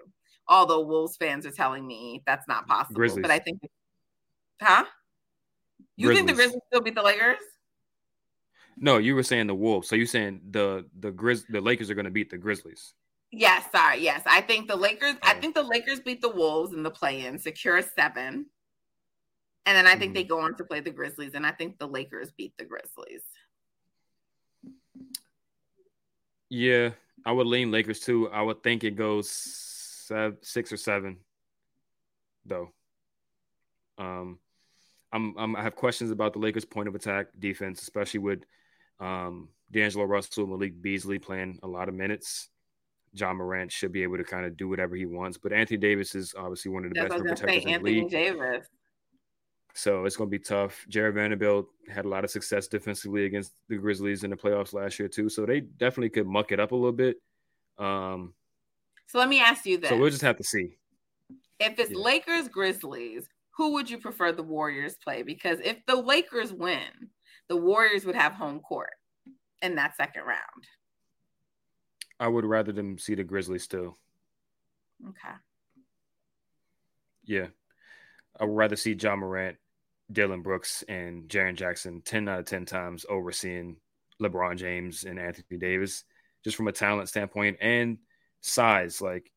Although 0.48 0.82
Wolves 0.87 1.16
fans 1.16 1.46
are 1.46 1.50
telling 1.50 1.87
me 1.87 2.22
that's 2.26 2.46
not 2.48 2.66
possible, 2.66 2.96
Grizzlies. 2.96 3.22
but 3.22 3.30
I 3.30 3.38
think, 3.38 3.60
huh? 4.60 4.84
You 5.96 6.14
think 6.14 6.26
the 6.26 6.32
Grizzlies. 6.34 6.46
Grizzlies 6.52 6.62
still 6.68 6.80
beat 6.82 6.94
the 6.94 7.02
Lakers? 7.02 7.38
No, 8.76 8.98
you 8.98 9.14
were 9.14 9.22
saying 9.22 9.46
the 9.46 9.54
Wolves. 9.54 9.88
So 9.88 9.96
you're 9.96 10.06
saying 10.06 10.40
the 10.50 10.87
the 11.00 11.10
Grizz 11.10 11.44
the 11.48 11.60
Lakers 11.60 11.90
are 11.90 11.94
going 11.94 12.04
to 12.04 12.10
beat 12.10 12.30
the 12.30 12.38
Grizzlies? 12.38 12.94
Yes, 13.30 13.64
sorry. 13.72 14.00
Yes, 14.02 14.22
I 14.26 14.40
think 14.40 14.68
the 14.68 14.76
Lakers. 14.76 15.14
I 15.22 15.34
Oh. 15.37 15.40
think 15.40 15.54
the 15.54 15.62
Lakers 15.62 16.00
beat 16.00 16.20
the 16.22 16.30
Wolves 16.30 16.72
in 16.72 16.82
the 16.82 16.90
play-in, 16.90 17.38
secure 17.38 17.82
seven, 17.82 18.46
and 19.68 19.76
then 19.76 19.87
I 19.87 19.96
think 19.96 20.14
they 20.14 20.25
go 20.25 20.40
on 20.40 20.54
to 20.56 20.64
play 20.64 20.80
the 20.80 20.90
Grizzlies, 20.90 21.34
and 21.34 21.44
I 21.44 21.52
think 21.52 21.78
the 21.78 21.87
Lakers 21.87 22.30
beat 22.30 22.54
the 22.56 22.64
Grizzlies. 22.64 23.22
Yeah, 26.48 26.92
I 27.26 27.32
would 27.32 27.46
lean 27.46 27.70
Lakers 27.70 28.00
too. 28.00 28.30
I 28.30 28.40
would 28.40 28.62
think 28.62 28.82
it 28.82 28.96
goes 28.96 29.28
seven, 29.28 30.38
six 30.40 30.72
or 30.72 30.78
seven, 30.78 31.18
though. 32.46 32.72
Um, 33.98 34.38
I'm, 35.12 35.37
I'm 35.37 35.54
I 35.54 35.62
have 35.62 35.76
questions 35.76 36.10
about 36.10 36.32
the 36.32 36.38
Lakers' 36.38 36.64
point 36.64 36.88
of 36.88 36.94
attack 36.94 37.26
defense, 37.38 37.82
especially 37.82 38.20
with 38.20 38.44
um 39.00 39.50
D'Angelo 39.70 40.06
Russell, 40.06 40.46
Malik 40.46 40.80
Beasley 40.80 41.18
playing 41.18 41.58
a 41.62 41.68
lot 41.68 41.90
of 41.90 41.94
minutes. 41.94 42.48
Ja 43.12 43.34
Morant 43.34 43.70
should 43.70 43.92
be 43.92 44.02
able 44.02 44.16
to 44.16 44.25
kind 44.25 44.46
of 44.46 44.56
do 44.56 44.66
whatever 44.66 44.96
he 44.96 45.04
wants, 45.04 45.37
but 45.37 45.52
Anthony 45.52 45.76
Davis 45.76 46.14
is 46.14 46.34
obviously 46.38 46.70
one 46.72 46.87
of 46.87 46.94
the 46.94 47.00
That's 47.00 47.12
best 47.12 47.22
rim 47.22 47.34
protectors 47.34 47.64
in 47.64 47.68
the 47.68 47.75
Anthony 47.75 48.00
league. 48.00 48.10
Davis. 48.10 48.66
So 49.75 50.04
it's 50.04 50.16
going 50.16 50.28
to 50.28 50.38
be 50.38 50.42
tough. 50.42 50.84
Jared 50.88 51.14
Vanderbilt 51.14 51.68
had 51.88 52.04
a 52.04 52.08
lot 52.08 52.25
of 52.25 52.30
success 52.30 52.66
defensively 52.66 53.26
against 53.26 53.52
the 53.68 53.76
Grizzlies 53.76 54.25
in 54.25 54.30
the 54.30 54.37
playoffs 54.37 54.72
last 54.72 54.98
year 54.98 55.08
too, 55.08 55.28
so 55.28 55.46
they 55.46 55.60
definitely 55.60 56.10
could 56.10 56.26
muck 56.26 56.50
it 56.52 56.58
up 56.58 56.72
a 56.72 56.75
little 56.75 56.92
bit. 56.92 57.16
Um, 57.78 58.34
So 59.06 59.18
let 59.18 59.28
me 59.28 59.40
ask 59.40 59.64
you 59.66 59.78
this: 59.78 59.90
so 59.90 59.96
we'll 59.96 60.10
just 60.10 60.22
have 60.22 60.37
to 60.37 60.44
see. 60.44 60.78
If 61.60 61.78
it's 61.78 61.90
yeah. 61.90 61.98
Lakers 61.98 62.48
Grizzlies, 62.48 63.28
who 63.50 63.72
would 63.75 63.88
you 63.88 63.98
prefer 63.98 64.32
the 64.32 64.42
Warriors 64.42 64.96
play? 64.96 65.22
Because 65.22 65.58
if 65.62 65.76
the 65.87 65.96
Lakers 65.96 66.52
win, 66.52 67.10
the 67.48 67.56
Warriors 67.56 68.04
would 68.04 68.14
have 68.16 68.32
home 68.32 68.60
court 68.60 68.94
in 69.62 69.75
that 69.76 69.96
second 69.96 70.22
round. 70.22 70.66
I 72.20 72.28
would 72.28 72.44
rather 72.44 72.72
them 72.72 72.98
see 72.98 73.14
the 73.14 73.25
Grizzlies 73.25 73.62
still. 73.62 73.96
Okay. 75.08 75.34
Yeah, 77.25 77.48
I 78.38 78.45
would 78.45 78.57
rather 78.57 78.76
see 78.76 78.92
Ja 78.92 79.16
Morant, 79.16 79.57
Dillon 80.11 80.42
Brooks, 80.42 80.85
and 80.88 81.28
Jaren 81.28 81.57
Jackson 81.57 82.02
ten 82.04 82.28
out 82.28 82.40
of 82.40 82.45
ten 82.47 82.64
times 82.64 83.04
overseeing 83.09 83.76
LeBron 84.23 84.57
James 84.57 85.04
and 85.04 85.18
Anthony 85.18 85.59
Davis, 85.59 86.04
just 86.45 86.57
from 86.57 86.68
a 86.68 86.73
talent 86.73 87.09
standpoint 87.09 87.59
and 87.61 87.99
size. 88.40 89.00
Like, 89.00 89.30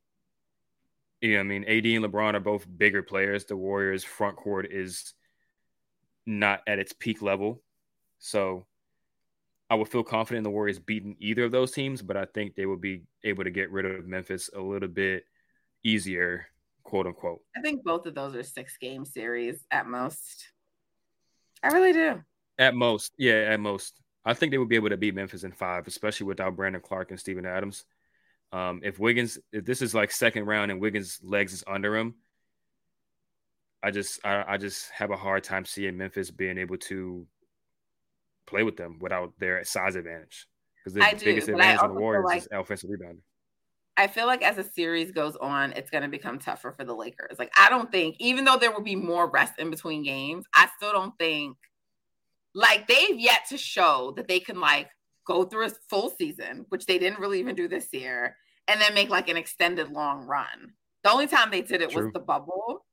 you 1.21 1.33
know, 1.33 1.39
I 1.41 1.43
mean, 1.43 1.63
AD 1.63 1.85
and 1.85 2.05
LeBron 2.05 2.35
are 2.35 2.39
both 2.39 2.65
bigger 2.77 3.03
players. 3.03 3.45
The 3.45 3.55
Warriors' 3.55 4.03
front 4.03 4.37
court 4.37 4.67
is 4.71 5.13
not 6.25 6.61
at 6.67 6.79
its 6.79 6.93
peak 6.93 7.21
level, 7.21 7.61
so 8.19 8.65
I 9.69 9.75
would 9.75 9.89
feel 9.89 10.03
confident 10.03 10.39
in 10.39 10.43
the 10.43 10.49
Warriors 10.49 10.79
beating 10.79 11.15
either 11.19 11.43
of 11.43 11.51
those 11.51 11.71
teams. 11.71 12.01
But 12.01 12.17
I 12.17 12.25
think 12.25 12.55
they 12.55 12.65
would 12.65 12.81
be 12.81 13.03
able 13.23 13.43
to 13.43 13.51
get 13.51 13.71
rid 13.71 13.85
of 13.85 14.07
Memphis 14.07 14.49
a 14.55 14.59
little 14.59 14.89
bit 14.89 15.25
easier, 15.83 16.47
quote 16.91 17.07
unquote. 17.07 17.39
I 17.55 17.61
think 17.61 17.85
both 17.85 18.05
of 18.05 18.15
those 18.15 18.35
are 18.35 18.43
six 18.43 18.77
game 18.77 19.05
series 19.05 19.65
at 19.71 19.87
most. 19.87 20.49
I 21.63 21.69
really 21.69 21.93
do. 21.93 22.21
At 22.59 22.75
most, 22.75 23.13
yeah, 23.17 23.45
at 23.53 23.61
most. 23.61 24.01
I 24.25 24.33
think 24.33 24.51
they 24.51 24.57
would 24.57 24.67
be 24.67 24.75
able 24.75 24.89
to 24.89 24.97
beat 24.97 25.15
Memphis 25.15 25.45
in 25.45 25.53
five, 25.53 25.87
especially 25.87 26.27
without 26.27 26.57
Brandon 26.57 26.81
Clarke 26.81 27.11
and 27.11 27.19
Steven 27.19 27.45
Adams. 27.45 27.85
Um, 28.51 28.81
if 28.83 28.99
Wiggins, 28.99 29.39
if 29.53 29.63
this 29.63 29.81
is 29.81 29.95
like 29.95 30.11
second 30.11 30.47
round 30.47 30.69
and 30.69 30.81
Wiggins' 30.81 31.21
legs 31.23 31.53
is 31.53 31.63
under 31.65 31.95
him, 31.95 32.15
I 33.81 33.91
just, 33.91 34.19
I, 34.25 34.43
I 34.45 34.57
just 34.57 34.91
have 34.91 35.11
a 35.11 35.17
hard 35.17 35.45
time 35.45 35.63
seeing 35.63 35.97
Memphis 35.97 36.29
being 36.29 36.57
able 36.57 36.77
to 36.89 37.25
play 38.45 38.63
with 38.63 38.75
them 38.75 38.97
without 38.99 39.31
their 39.39 39.63
size 39.63 39.95
advantage. 39.95 40.45
Because 40.83 40.95
the 40.95 41.03
I 41.03 41.13
biggest 41.13 41.47
I 41.47 41.53
advantage 41.53 41.83
on 41.83 41.93
the 41.93 42.01
Warriors 42.01 42.25
like- 42.25 42.41
is 42.41 42.47
offensive 42.51 42.89
rebounding. 42.89 43.23
I 43.97 44.07
feel 44.07 44.25
like 44.25 44.41
as 44.41 44.57
a 44.57 44.63
series 44.63 45.11
goes 45.11 45.35
on, 45.35 45.73
it's 45.73 45.89
going 45.89 46.03
to 46.03 46.09
become 46.09 46.39
tougher 46.39 46.71
for 46.71 46.83
the 46.85 46.95
Lakers. 46.95 47.37
Like, 47.37 47.51
I 47.57 47.69
don't 47.69 47.91
think, 47.91 48.15
even 48.19 48.45
though 48.45 48.57
there 48.57 48.71
will 48.71 48.81
be 48.81 48.95
more 48.95 49.29
rest 49.29 49.59
in 49.59 49.69
between 49.69 50.03
games, 50.03 50.45
I 50.55 50.69
still 50.77 50.91
don't 50.93 51.17
think, 51.19 51.57
like, 52.55 52.87
they've 52.87 53.19
yet 53.19 53.41
to 53.49 53.57
show 53.57 54.13
that 54.15 54.27
they 54.27 54.39
can, 54.39 54.59
like, 54.59 54.89
go 55.27 55.43
through 55.43 55.65
a 55.65 55.71
full 55.89 56.09
season, 56.09 56.65
which 56.69 56.85
they 56.85 56.97
didn't 56.97 57.19
really 57.19 57.39
even 57.39 57.55
do 57.55 57.67
this 57.67 57.89
year, 57.91 58.37
and 58.67 58.79
then 58.79 58.93
make, 58.93 59.09
like, 59.09 59.29
an 59.29 59.37
extended 59.37 59.91
long 59.91 60.25
run. 60.25 60.73
The 61.03 61.11
only 61.11 61.27
time 61.27 61.51
they 61.51 61.61
did 61.61 61.81
it 61.81 61.91
True. 61.91 62.05
was 62.05 62.13
the 62.13 62.19
bubble, 62.19 62.85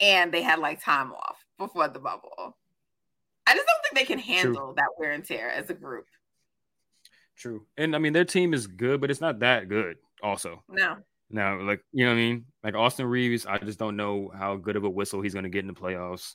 and 0.00 0.32
they 0.32 0.42
had, 0.42 0.58
like, 0.58 0.82
time 0.82 1.12
off 1.12 1.44
before 1.56 1.88
the 1.88 2.00
bubble. 2.00 2.56
I 3.46 3.54
just 3.54 3.66
don't 3.66 3.82
think 3.82 3.94
they 3.94 4.12
can 4.12 4.18
handle 4.18 4.74
that 4.74 4.88
wear 4.98 5.12
and 5.12 5.24
tear 5.24 5.50
as 5.50 5.70
a 5.70 5.74
group. 5.74 6.06
True. 7.40 7.64
And 7.78 7.96
I 7.96 7.98
mean, 7.98 8.12
their 8.12 8.26
team 8.26 8.52
is 8.52 8.66
good, 8.66 9.00
but 9.00 9.10
it's 9.10 9.22
not 9.22 9.38
that 9.38 9.68
good, 9.68 9.96
also. 10.22 10.62
No. 10.68 10.98
Now, 11.30 11.58
like 11.60 11.80
you 11.92 12.04
know 12.04 12.10
what 12.10 12.18
I 12.18 12.22
mean? 12.22 12.44
Like 12.62 12.74
Austin 12.74 13.06
Reaves, 13.06 13.46
I 13.46 13.56
just 13.58 13.78
don't 13.78 13.96
know 13.96 14.30
how 14.36 14.56
good 14.56 14.76
of 14.76 14.84
a 14.84 14.90
whistle 14.90 15.22
he's 15.22 15.32
gonna 15.32 15.48
get 15.48 15.60
in 15.60 15.68
the 15.68 15.72
playoffs. 15.72 16.34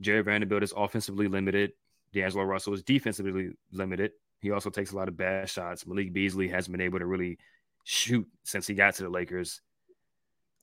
Jared 0.00 0.26
Vanderbilt 0.26 0.62
is 0.62 0.72
offensively 0.76 1.26
limited. 1.26 1.72
D'Angelo 2.12 2.44
Russell 2.44 2.74
is 2.74 2.82
defensively 2.82 3.50
limited. 3.72 4.12
He 4.40 4.52
also 4.52 4.70
takes 4.70 4.92
a 4.92 4.96
lot 4.96 5.08
of 5.08 5.16
bad 5.16 5.48
shots. 5.48 5.86
Malik 5.86 6.12
Beasley 6.12 6.48
hasn't 6.48 6.72
been 6.72 6.84
able 6.84 7.00
to 7.00 7.06
really 7.06 7.38
shoot 7.84 8.26
since 8.44 8.66
he 8.66 8.74
got 8.74 8.94
to 8.94 9.02
the 9.02 9.08
Lakers. 9.08 9.60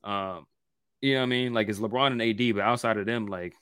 Um, 0.04 0.46
you 1.02 1.14
know 1.14 1.20
what 1.20 1.24
I 1.24 1.28
mean? 1.28 1.54
Like 1.54 1.68
it's 1.68 1.80
LeBron 1.80 2.12
and 2.14 2.22
AD, 2.22 2.56
but 2.56 2.64
outside 2.64 2.98
of 2.98 3.06
them, 3.06 3.28
like 3.28 3.54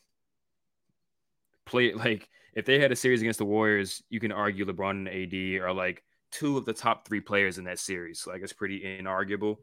play 1.65 1.93
like 1.95 2.29
if 2.55 2.65
they 2.65 2.79
had 2.79 2.91
a 2.91 2.95
series 2.95 3.21
against 3.21 3.39
the 3.39 3.45
Warriors, 3.45 4.01
you 4.09 4.19
can 4.19 4.31
argue 4.31 4.65
LeBron 4.65 4.91
and 4.91 5.09
AD 5.09 5.61
are 5.61 5.73
like 5.73 6.03
two 6.31 6.57
of 6.57 6.65
the 6.65 6.73
top 6.73 7.05
three 7.05 7.21
players 7.21 7.57
in 7.57 7.65
that 7.65 7.79
series. 7.79 8.25
Like 8.25 8.41
it's 8.41 8.53
pretty 8.53 8.81
inarguable. 8.81 9.57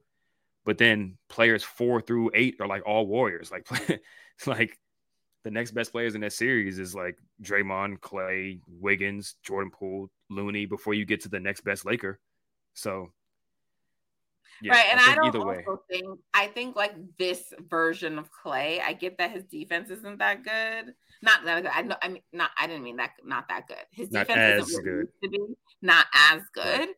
But 0.64 0.78
then 0.78 1.18
players 1.28 1.64
four 1.64 2.00
through 2.00 2.30
eight 2.34 2.56
are 2.60 2.68
like 2.68 2.86
all 2.86 3.06
Warriors. 3.06 3.50
Like, 3.50 3.66
like 4.46 4.78
the 5.42 5.50
next 5.50 5.72
best 5.72 5.90
players 5.90 6.14
in 6.14 6.20
that 6.20 6.32
series 6.32 6.78
is 6.78 6.94
like 6.94 7.18
Draymond, 7.42 8.00
Clay, 8.00 8.60
Wiggins, 8.68 9.36
Jordan 9.42 9.72
Poole, 9.72 10.10
Looney. 10.30 10.66
Before 10.66 10.94
you 10.94 11.04
get 11.04 11.22
to 11.22 11.28
the 11.28 11.40
next 11.40 11.62
best 11.62 11.84
Laker, 11.84 12.20
so 12.74 13.12
yeah, 14.60 14.72
right, 14.72 14.86
and 14.90 15.00
I, 15.00 15.04
think 15.04 15.16
don't 15.16 15.26
either 15.26 15.38
also 15.38 15.48
way. 15.48 15.64
think 15.90 16.20
I 16.34 16.46
think 16.48 16.76
like 16.76 16.94
this 17.18 17.52
version 17.68 18.18
of 18.18 18.30
Clay. 18.30 18.80
I 18.80 18.92
get 18.92 19.18
that 19.18 19.30
his 19.30 19.44
defense 19.44 19.90
isn't 19.90 20.18
that 20.18 20.44
good. 20.44 20.94
Not 21.22 21.44
that 21.44 21.62
good. 21.62 21.72
I 21.74 21.82
know. 21.82 21.96
I 22.02 22.08
mean, 22.08 22.22
not. 22.32 22.50
I 22.58 22.66
didn't 22.66 22.82
mean 22.82 22.96
that. 22.96 23.12
Not 23.24 23.48
that 23.48 23.68
good. 23.68 23.84
His 23.92 24.10
Not 24.10 24.26
defense 24.26 24.62
as 24.62 24.68
isn't 24.70 24.84
good. 24.84 25.08
to 25.22 25.28
be. 25.30 25.38
Not 25.80 26.06
as 26.14 26.42
good. 26.52 26.90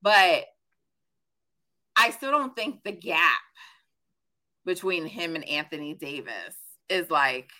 But 0.00 0.44
I 1.96 2.10
still 2.10 2.30
don't 2.30 2.56
think 2.56 2.82
the 2.84 2.92
gap 2.92 3.40
between 4.64 5.06
him 5.06 5.34
and 5.34 5.48
Anthony 5.48 5.94
Davis 5.94 6.56
is 6.88 7.10
like 7.10 7.50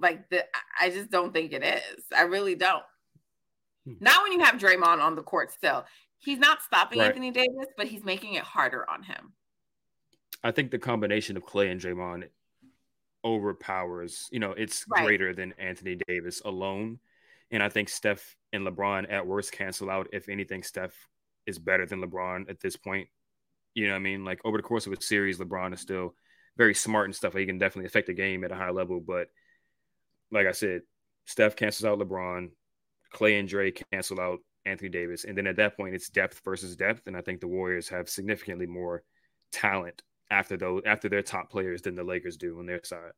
like 0.00 0.28
the. 0.30 0.44
I 0.80 0.90
just 0.90 1.10
don't 1.10 1.32
think 1.32 1.52
it 1.52 1.64
is. 1.64 2.04
I 2.16 2.22
really 2.22 2.54
don't. 2.54 2.84
Hmm. 3.86 3.94
Not 4.00 4.22
when 4.22 4.32
you 4.32 4.40
have 4.40 4.56
Draymond 4.56 5.00
on 5.00 5.16
the 5.16 5.22
court 5.22 5.52
still. 5.52 5.84
He's 6.22 6.38
not 6.38 6.62
stopping 6.62 7.00
Right. 7.00 7.08
Anthony 7.08 7.30
Davis, 7.30 7.66
but 7.76 7.88
he's 7.88 8.04
making 8.04 8.34
it 8.34 8.42
harder 8.44 8.88
on 8.88 9.02
him. 9.02 9.32
I 10.44 10.52
think 10.52 10.70
the 10.70 10.78
combination 10.78 11.36
of 11.36 11.44
Clay 11.44 11.70
and 11.70 11.80
Draymond 11.80 12.28
overpowers, 13.24 14.28
you 14.32 14.38
know, 14.38 14.52
it's 14.52 14.84
Right. 14.88 15.04
greater 15.04 15.34
than 15.34 15.52
Anthony 15.58 15.96
Davis 16.06 16.40
alone. 16.44 17.00
And 17.50 17.62
I 17.62 17.68
think 17.68 17.88
Steph 17.88 18.36
and 18.52 18.66
LeBron 18.66 19.10
at 19.10 19.26
worst 19.26 19.52
cancel 19.52 19.90
out. 19.90 20.08
If 20.12 20.28
anything, 20.28 20.62
Steph 20.62 21.08
is 21.46 21.58
better 21.58 21.86
than 21.86 22.00
LeBron 22.00 22.48
at 22.48 22.60
this 22.60 22.76
point. 22.76 23.08
You 23.74 23.86
know 23.86 23.92
what 23.92 24.00
I 24.00 24.02
mean? 24.02 24.24
Like 24.24 24.40
over 24.44 24.56
the 24.56 24.62
course 24.62 24.86
of 24.86 24.92
a 24.92 25.00
series, 25.00 25.38
LeBron 25.38 25.72
is 25.74 25.80
still 25.80 26.14
very 26.56 26.74
smart 26.74 27.06
and 27.06 27.14
stuff. 27.14 27.34
He 27.34 27.46
can 27.46 27.58
definitely 27.58 27.86
affect 27.86 28.06
the 28.06 28.14
game 28.14 28.44
at 28.44 28.52
a 28.52 28.56
high 28.56 28.70
level. 28.70 29.00
But 29.00 29.28
like 30.30 30.46
I 30.46 30.52
said, 30.52 30.82
Steph 31.24 31.56
cancels 31.56 31.84
out 31.84 31.98
LeBron, 31.98 32.50
Clay 33.10 33.38
and 33.38 33.48
Dre 33.48 33.70
cancel 33.70 34.20
out 34.20 34.40
Anthony 34.64 34.88
Davis. 34.88 35.24
And 35.24 35.36
then 35.36 35.46
at 35.46 35.56
that 35.56 35.76
point, 35.76 35.94
it's 35.94 36.08
depth 36.08 36.40
versus 36.44 36.76
depth. 36.76 37.06
And 37.06 37.16
I 37.16 37.20
think 37.20 37.40
the 37.40 37.48
Warriors 37.48 37.88
have 37.88 38.08
significantly 38.08 38.66
more 38.66 39.02
talent 39.50 40.02
after 40.30 40.56
those 40.56 40.82
after 40.86 41.08
their 41.08 41.22
top 41.22 41.50
players 41.50 41.82
than 41.82 41.94
the 41.94 42.04
Lakers 42.04 42.36
do 42.36 42.58
on 42.58 42.66
their 42.66 42.80
side. 42.84 43.12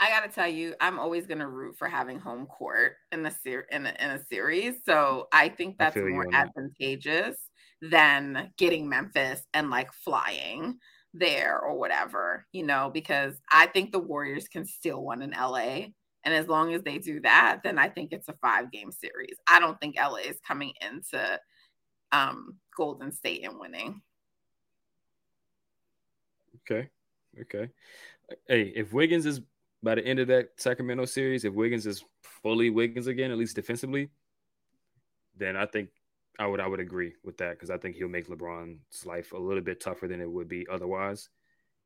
I 0.00 0.08
gotta 0.08 0.28
tell 0.28 0.48
you, 0.48 0.74
I'm 0.80 0.98
always 0.98 1.26
gonna 1.26 1.48
root 1.48 1.76
for 1.76 1.86
having 1.86 2.18
home 2.18 2.46
court 2.46 2.96
in 3.12 3.24
a 3.24 3.30
ser- 3.30 3.68
in 3.70 3.86
a, 3.86 3.94
in 4.00 4.10
a 4.10 4.24
series. 4.26 4.74
So 4.84 5.28
I 5.32 5.48
think 5.48 5.78
that's 5.78 5.94
you 5.94 6.08
more 6.08 6.26
on 6.26 6.32
that. 6.32 6.48
advantageous 6.48 7.36
than 7.80 8.50
getting 8.56 8.88
Memphis 8.88 9.42
and 9.54 9.70
like 9.70 9.92
flying. 9.92 10.78
there 11.18 11.58
or 11.58 11.78
whatever, 11.78 12.46
you 12.52 12.62
know, 12.62 12.90
because 12.92 13.40
I 13.50 13.66
think 13.68 13.90
the 13.90 13.98
Warriors 13.98 14.48
can 14.48 14.66
still 14.66 15.02
win 15.02 15.22
in 15.22 15.30
LA. 15.30 15.86
And 16.26 16.34
as 16.34 16.48
long 16.48 16.74
as 16.74 16.82
they 16.82 16.98
do 16.98 17.20
that, 17.20 17.60
then 17.62 17.78
I 17.78 17.88
think 17.88 18.12
it's 18.12 18.28
a 18.28 18.34
five 18.42 18.72
game 18.72 18.90
series. 18.90 19.36
I 19.48 19.60
don't 19.60 19.80
think 19.80 19.94
LA 19.96 20.28
is 20.28 20.40
coming 20.46 20.72
into 20.82 21.40
um, 22.10 22.56
Golden 22.76 23.12
State 23.12 23.44
and 23.44 23.60
winning. 23.60 24.02
Okay. 26.68 26.90
Okay. 27.40 27.70
Hey, 28.48 28.72
if 28.74 28.92
Wiggins 28.92 29.24
is 29.24 29.40
by 29.84 29.94
the 29.94 30.04
end 30.04 30.18
of 30.18 30.26
that 30.26 30.48
Sacramento 30.56 31.04
series, 31.04 31.44
if 31.44 31.54
Wiggins 31.54 31.86
is 31.86 32.02
fully 32.42 32.70
Wiggins 32.70 33.06
again, 33.06 33.30
at 33.30 33.38
least 33.38 33.54
defensively, 33.54 34.10
then 35.36 35.56
I 35.56 35.66
think 35.66 35.90
I 36.40 36.46
would 36.48 36.58
I 36.58 36.66
would 36.66 36.80
agree 36.80 37.12
with 37.22 37.36
that 37.38 37.52
because 37.52 37.70
I 37.70 37.78
think 37.78 37.94
he'll 37.94 38.08
make 38.08 38.28
LeBron's 38.28 39.06
life 39.06 39.32
a 39.32 39.38
little 39.38 39.62
bit 39.62 39.80
tougher 39.80 40.08
than 40.08 40.20
it 40.20 40.28
would 40.28 40.48
be 40.48 40.66
otherwise. 40.68 41.28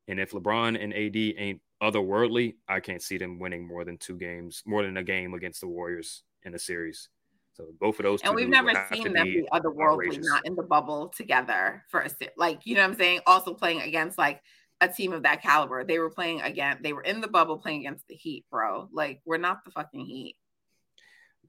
And 0.07 0.19
if 0.19 0.31
LeBron 0.31 0.81
and 0.81 0.93
AD 0.93 1.15
ain't 1.15 1.61
otherworldly, 1.81 2.55
I 2.67 2.79
can't 2.79 3.01
see 3.01 3.17
them 3.17 3.39
winning 3.39 3.67
more 3.67 3.83
than 3.83 3.97
two 3.97 4.17
games, 4.17 4.63
more 4.65 4.83
than 4.83 4.97
a 4.97 5.03
game 5.03 5.33
against 5.33 5.61
the 5.61 5.67
Warriors 5.67 6.23
in 6.43 6.53
a 6.53 6.59
series. 6.59 7.09
So 7.53 7.67
both 7.79 7.99
of 7.99 8.03
those, 8.03 8.21
and 8.21 8.33
we've 8.33 8.47
never 8.47 8.71
seen 8.93 9.11
them 9.13 9.25
be 9.25 9.45
otherworldly, 9.51 10.05
outrageous. 10.05 10.25
not 10.25 10.45
in 10.45 10.55
the 10.55 10.63
bubble 10.63 11.09
together 11.09 11.83
for 11.89 12.01
a 12.01 12.09
like 12.37 12.65
you 12.65 12.75
know 12.75 12.81
what 12.81 12.91
I'm 12.91 12.97
saying. 12.97 13.19
Also 13.27 13.53
playing 13.53 13.81
against 13.81 14.17
like 14.17 14.41
a 14.79 14.87
team 14.87 15.11
of 15.13 15.23
that 15.23 15.41
caliber. 15.41 15.83
They 15.83 15.99
were 15.99 16.09
playing 16.09 16.41
again. 16.41 16.77
They 16.81 16.93
were 16.93 17.03
in 17.03 17.19
the 17.21 17.27
bubble 17.27 17.57
playing 17.57 17.81
against 17.81 18.07
the 18.07 18.15
Heat, 18.15 18.45
bro. 18.49 18.87
Like 18.93 19.21
we're 19.25 19.37
not 19.37 19.65
the 19.65 19.71
fucking 19.71 20.05
Heat. 20.05 20.37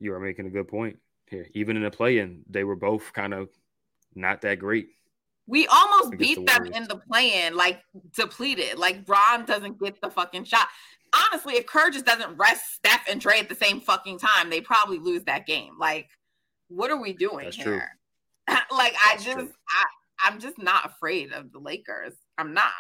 You 0.00 0.12
are 0.14 0.20
making 0.20 0.46
a 0.46 0.50
good 0.50 0.66
point 0.66 0.98
here. 1.28 1.46
Even 1.54 1.76
in 1.76 1.84
the 1.84 1.90
play-in, 1.90 2.42
they 2.48 2.64
were 2.64 2.76
both 2.76 3.12
kind 3.12 3.32
of 3.32 3.48
not 4.14 4.40
that 4.42 4.58
great. 4.58 4.88
We 5.46 5.66
almost 5.66 6.16
beat 6.18 6.36
the 6.36 6.44
them 6.44 6.66
in 6.66 6.84
the 6.84 6.96
play-in, 6.96 7.56
like 7.56 7.82
depleted. 8.14 8.78
Like 8.78 9.04
Bron 9.04 9.44
doesn't 9.44 9.80
get 9.80 10.00
the 10.00 10.10
fucking 10.10 10.44
shot. 10.44 10.68
Honestly, 11.12 11.54
if 11.54 11.66
Kerr 11.66 11.90
just 11.90 12.06
doesn't 12.06 12.36
rest 12.36 12.74
Steph 12.74 13.06
and 13.08 13.20
Trey 13.20 13.40
at 13.40 13.48
the 13.48 13.54
same 13.54 13.80
fucking 13.80 14.18
time, 14.18 14.50
they 14.50 14.60
probably 14.60 14.98
lose 14.98 15.24
that 15.24 15.46
game. 15.46 15.74
Like, 15.78 16.08
what 16.68 16.90
are 16.90 17.00
we 17.00 17.12
doing 17.12 17.44
That's 17.44 17.56
here? 17.56 17.98
like, 18.48 18.94
That's 18.94 18.94
I 19.10 19.16
just, 19.16 19.38
true. 19.38 19.52
I, 19.68 19.84
I'm 20.28 20.40
just 20.40 20.58
not 20.58 20.86
afraid 20.86 21.32
of 21.32 21.52
the 21.52 21.58
Lakers. 21.58 22.14
I'm 22.38 22.54
not. 22.54 22.72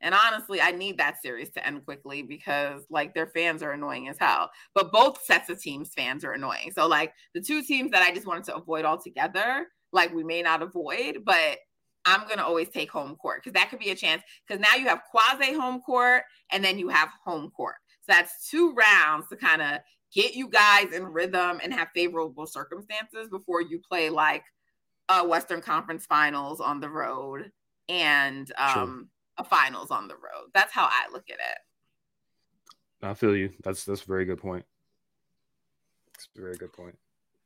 And 0.00 0.14
honestly, 0.14 0.60
I 0.60 0.72
need 0.72 0.98
that 0.98 1.22
series 1.22 1.50
to 1.50 1.66
end 1.66 1.84
quickly 1.84 2.22
because 2.22 2.82
like 2.90 3.14
their 3.14 3.26
fans 3.26 3.62
are 3.62 3.72
annoying 3.72 4.08
as 4.08 4.18
hell. 4.18 4.50
But 4.74 4.92
both 4.92 5.24
sets 5.24 5.48
of 5.48 5.60
teams 5.60 5.92
fans 5.94 6.24
are 6.24 6.32
annoying. 6.32 6.72
So 6.74 6.86
like 6.86 7.12
the 7.34 7.40
two 7.40 7.62
teams 7.62 7.90
that 7.92 8.02
I 8.02 8.12
just 8.12 8.26
wanted 8.26 8.44
to 8.44 8.56
avoid 8.56 8.84
altogether, 8.84 9.66
like 9.92 10.14
we 10.14 10.22
may 10.22 10.42
not 10.42 10.62
avoid, 10.62 11.22
but 11.24 11.58
I'm 12.06 12.26
gonna 12.28 12.44
always 12.44 12.68
take 12.68 12.90
home 12.90 13.16
court 13.16 13.42
because 13.42 13.54
that 13.54 13.68
could 13.68 13.80
be 13.80 13.90
a 13.90 13.96
chance. 13.96 14.22
Because 14.46 14.60
now 14.60 14.76
you 14.76 14.86
have 14.86 15.02
quasi 15.10 15.52
home 15.52 15.80
court 15.80 16.22
and 16.50 16.64
then 16.64 16.78
you 16.78 16.88
have 16.88 17.10
home 17.24 17.50
court. 17.50 17.74
So 18.00 18.12
that's 18.12 18.48
two 18.48 18.72
rounds 18.72 19.28
to 19.28 19.36
kind 19.36 19.60
of 19.60 19.80
get 20.14 20.34
you 20.34 20.48
guys 20.48 20.92
in 20.92 21.04
rhythm 21.04 21.60
and 21.62 21.74
have 21.74 21.88
favorable 21.94 22.46
circumstances 22.46 23.28
before 23.28 23.60
you 23.60 23.80
play 23.86 24.08
like 24.08 24.44
a 25.08 25.26
Western 25.26 25.60
Conference 25.60 26.06
Finals 26.06 26.60
on 26.60 26.80
the 26.80 26.88
road 26.88 27.50
and 27.88 28.50
um 28.56 29.08
a 29.38 29.44
finals 29.44 29.90
on 29.90 30.08
the 30.08 30.14
road. 30.14 30.48
That's 30.54 30.72
how 30.72 30.84
I 30.84 31.08
look 31.12 31.28
at 31.28 31.38
it. 31.38 31.58
I 33.02 33.14
feel 33.14 33.36
you. 33.36 33.52
That's 33.62 33.84
that's 33.84 34.02
a 34.02 34.06
very 34.06 34.24
good 34.24 34.38
point. 34.38 34.64
It's 36.14 36.28
a 36.36 36.40
very 36.40 36.56
good 36.56 36.72
point. 36.72 36.96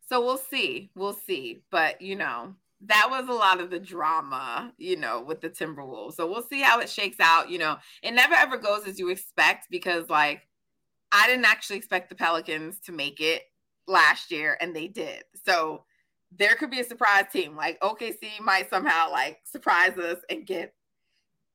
So 0.09 0.25
we'll 0.25 0.39
see. 0.39 0.91
We'll 0.95 1.15
see. 1.15 1.63
But 1.71 2.01
you 2.01 2.17
know, 2.17 2.55
that 2.87 3.09
was 3.11 3.29
a 3.29 3.33
lot 3.33 3.61
of 3.61 3.71
the 3.71 3.79
drama, 3.79 4.73
you 4.79 4.97
know, 4.97 5.21
with 5.21 5.41
the 5.41 5.51
Timberwolves. 5.51 6.15
So 6.15 6.27
we'll 6.27 6.43
see 6.43 6.63
how 6.63 6.81
it 6.81 6.89
shakes 6.89 7.21
out. 7.21 7.51
You 7.51 7.59
know, 7.59 7.77
it 8.03 8.13
never 8.13 8.35
ever 8.35 8.57
goes 8.57 8.87
as 8.87 8.99
you 8.99 9.11
expect 9.11 9.67
because 9.71 10.09
like 10.09 10.49
I 11.13 11.27
didn't 11.27 11.45
actually 11.45 11.77
expect 11.77 12.09
the 12.09 12.15
Pelicans 12.15 12.81
to 12.81 12.93
make 12.93 13.21
it 13.21 13.43
last 13.87 14.31
year 14.31 14.57
and 14.61 14.75
they 14.75 14.89
did. 14.89 15.25
So 15.45 15.85
there 16.37 16.55
could 16.55 16.71
be 16.71 16.81
a 16.81 16.85
surprise 16.85 17.27
team. 17.33 17.57
Like 17.57 17.81
OKC 17.81 18.41
might 18.41 18.71
somehow 18.71 19.11
like 19.11 19.41
surprise 19.45 19.99
us 19.99 20.19
and 20.31 20.47
get 20.47 20.75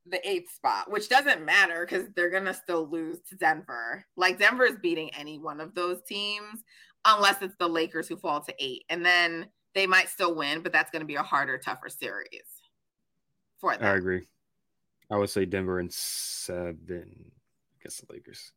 the 0.08 0.28
eighth 0.28 0.52
spot, 0.54 0.90
which 0.90 1.08
doesn't 1.08 1.44
matter 1.44 1.84
because 1.84 2.06
they're 2.14 2.30
gonna 2.30 2.54
still 2.54 2.88
lose 2.88 3.20
to 3.28 3.36
Denver. 3.36 4.04
Like 4.16 4.38
Denver 4.38 4.64
is 4.64 4.76
beating 4.80 5.10
any 5.14 5.38
one 5.38 5.60
of 5.60 5.74
those 5.74 6.02
teams, 6.06 6.62
unless 7.04 7.42
it's 7.42 7.56
the 7.58 7.68
Lakers 7.68 8.06
who 8.06 8.16
fall 8.16 8.40
to 8.42 8.54
eight, 8.60 8.84
and 8.88 9.04
then 9.04 9.46
they 9.76 9.86
might 9.86 10.08
still 10.08 10.34
win, 10.34 10.62
but 10.62 10.72
that's 10.72 10.90
gonna 10.90 11.04
be 11.04 11.16
a 11.16 11.22
harder, 11.22 11.58
tougher 11.58 11.88
series 11.88 12.42
for 13.60 13.76
them. 13.76 13.86
I 13.86 13.94
agree. 13.94 14.26
I 15.10 15.18
would 15.18 15.30
say 15.30 15.44
Denver 15.44 15.78
and 15.78 15.92
seven. 15.92 17.30
I 17.30 17.82
guess 17.82 18.00
the 18.00 18.12
Lakers. 18.12 18.52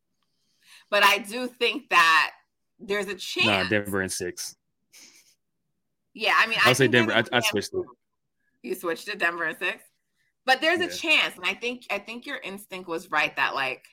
But 0.89 1.03
I 1.03 1.19
do 1.19 1.47
think 1.47 1.89
that 1.89 2.31
there's 2.79 3.07
a 3.07 3.15
chance. 3.15 3.45
Nah, 3.45 3.63
Denver 3.65 4.01
and 4.01 4.11
six. 4.11 4.55
Yeah, 6.13 6.33
I 6.37 6.47
mean, 6.47 6.57
I'll 6.63 6.71
I 6.71 6.73
say 6.73 6.87
Denver. 6.87 7.13
I, 7.13 7.23
I 7.31 7.41
switched 7.41 7.73
it. 7.73 7.85
You 8.63 8.75
switched 8.75 9.07
to 9.07 9.17
Denver 9.17 9.43
and 9.43 9.57
six. 9.57 9.83
But 10.45 10.61
there's 10.61 10.79
yeah. 10.79 10.87
a 10.87 10.89
chance, 10.89 11.35
and 11.35 11.45
I 11.45 11.53
think 11.53 11.85
I 11.91 11.99
think 11.99 12.25
your 12.25 12.37
instinct 12.37 12.87
was 12.87 13.11
right 13.11 13.35
that 13.35 13.53
like 13.53 13.85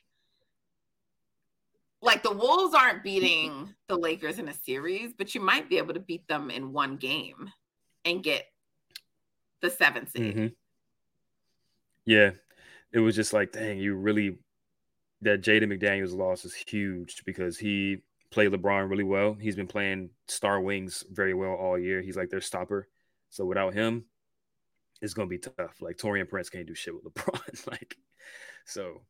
like 2.07 2.23
the 2.23 2.33
Wolves 2.33 2.75
aren't 2.75 3.03
beating 3.03 3.75
the 3.88 3.97
Lakers 3.97 4.38
in 4.38 4.49
a 4.49 4.55
series, 4.55 5.12
but 5.12 5.35
you 5.35 5.40
might 5.40 5.69
be 5.69 5.77
able 5.79 5.92
to 5.92 6.01
beat 6.01 6.27
them 6.29 6.51
in 6.51 6.73
one 6.73 6.97
game 6.97 7.51
and 8.05 8.23
get 8.23 8.47
the 9.61 9.69
seventh 9.69 10.12
seed. 10.12 10.35
Mm-hmm. 10.35 10.47
Yeah, 12.07 12.31
it 12.92 13.01
was 13.01 13.16
just 13.16 13.33
like, 13.33 13.53
dang, 13.53 13.79
you 13.79 13.97
really 13.97 14.38
that 15.23 15.42
Jaden 15.42 15.64
McDaniels 15.64 16.16
loss 16.16 16.45
is 16.45 16.55
huge 16.55 17.25
because 17.25 17.59
he 17.59 17.99
played 18.31 18.53
LeBron 18.53 18.88
really 18.88 19.03
well. 19.03 19.35
He's 19.35 19.57
been 19.57 19.66
playing 19.66 20.11
star 20.29 20.61
wings 20.61 21.05
very 21.11 21.35
well 21.35 21.55
all 21.55 21.79
year. 21.79 22.01
He's 22.01 22.16
like 22.16 22.31
their 22.31 22.40
stopper. 22.40 22.88
So 23.31 23.45
without 23.45 23.75
him, 23.75 24.05
it's 25.03 25.14
gonna 25.14 25.27
be 25.27 25.38
tough. 25.38 25.81
Like 25.81 25.97
Taurean 25.97 26.29
Prince 26.29 26.51
can't 26.51 26.66
do 26.66 26.75
shit 26.75 26.95
with 26.95 27.12
LeBron. 27.12 27.66
like, 27.71 27.97
so 28.64 29.03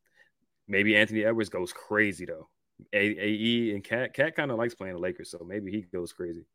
maybe 0.67 0.95
Anthony 0.95 1.23
Edwards 1.23 1.49
goes 1.49 1.71
crazy 1.71 2.25
though. 2.25 2.49
AE 2.93 3.71
and 3.73 3.83
Cat 3.83 4.13
Cat 4.13 4.35
kind 4.35 4.51
of 4.51 4.57
likes 4.57 4.75
playing 4.75 4.95
the 4.95 5.01
Lakers, 5.01 5.31
so 5.31 5.45
maybe 5.47 5.71
he 5.71 5.81
goes 5.81 6.13
crazy. 6.13 6.45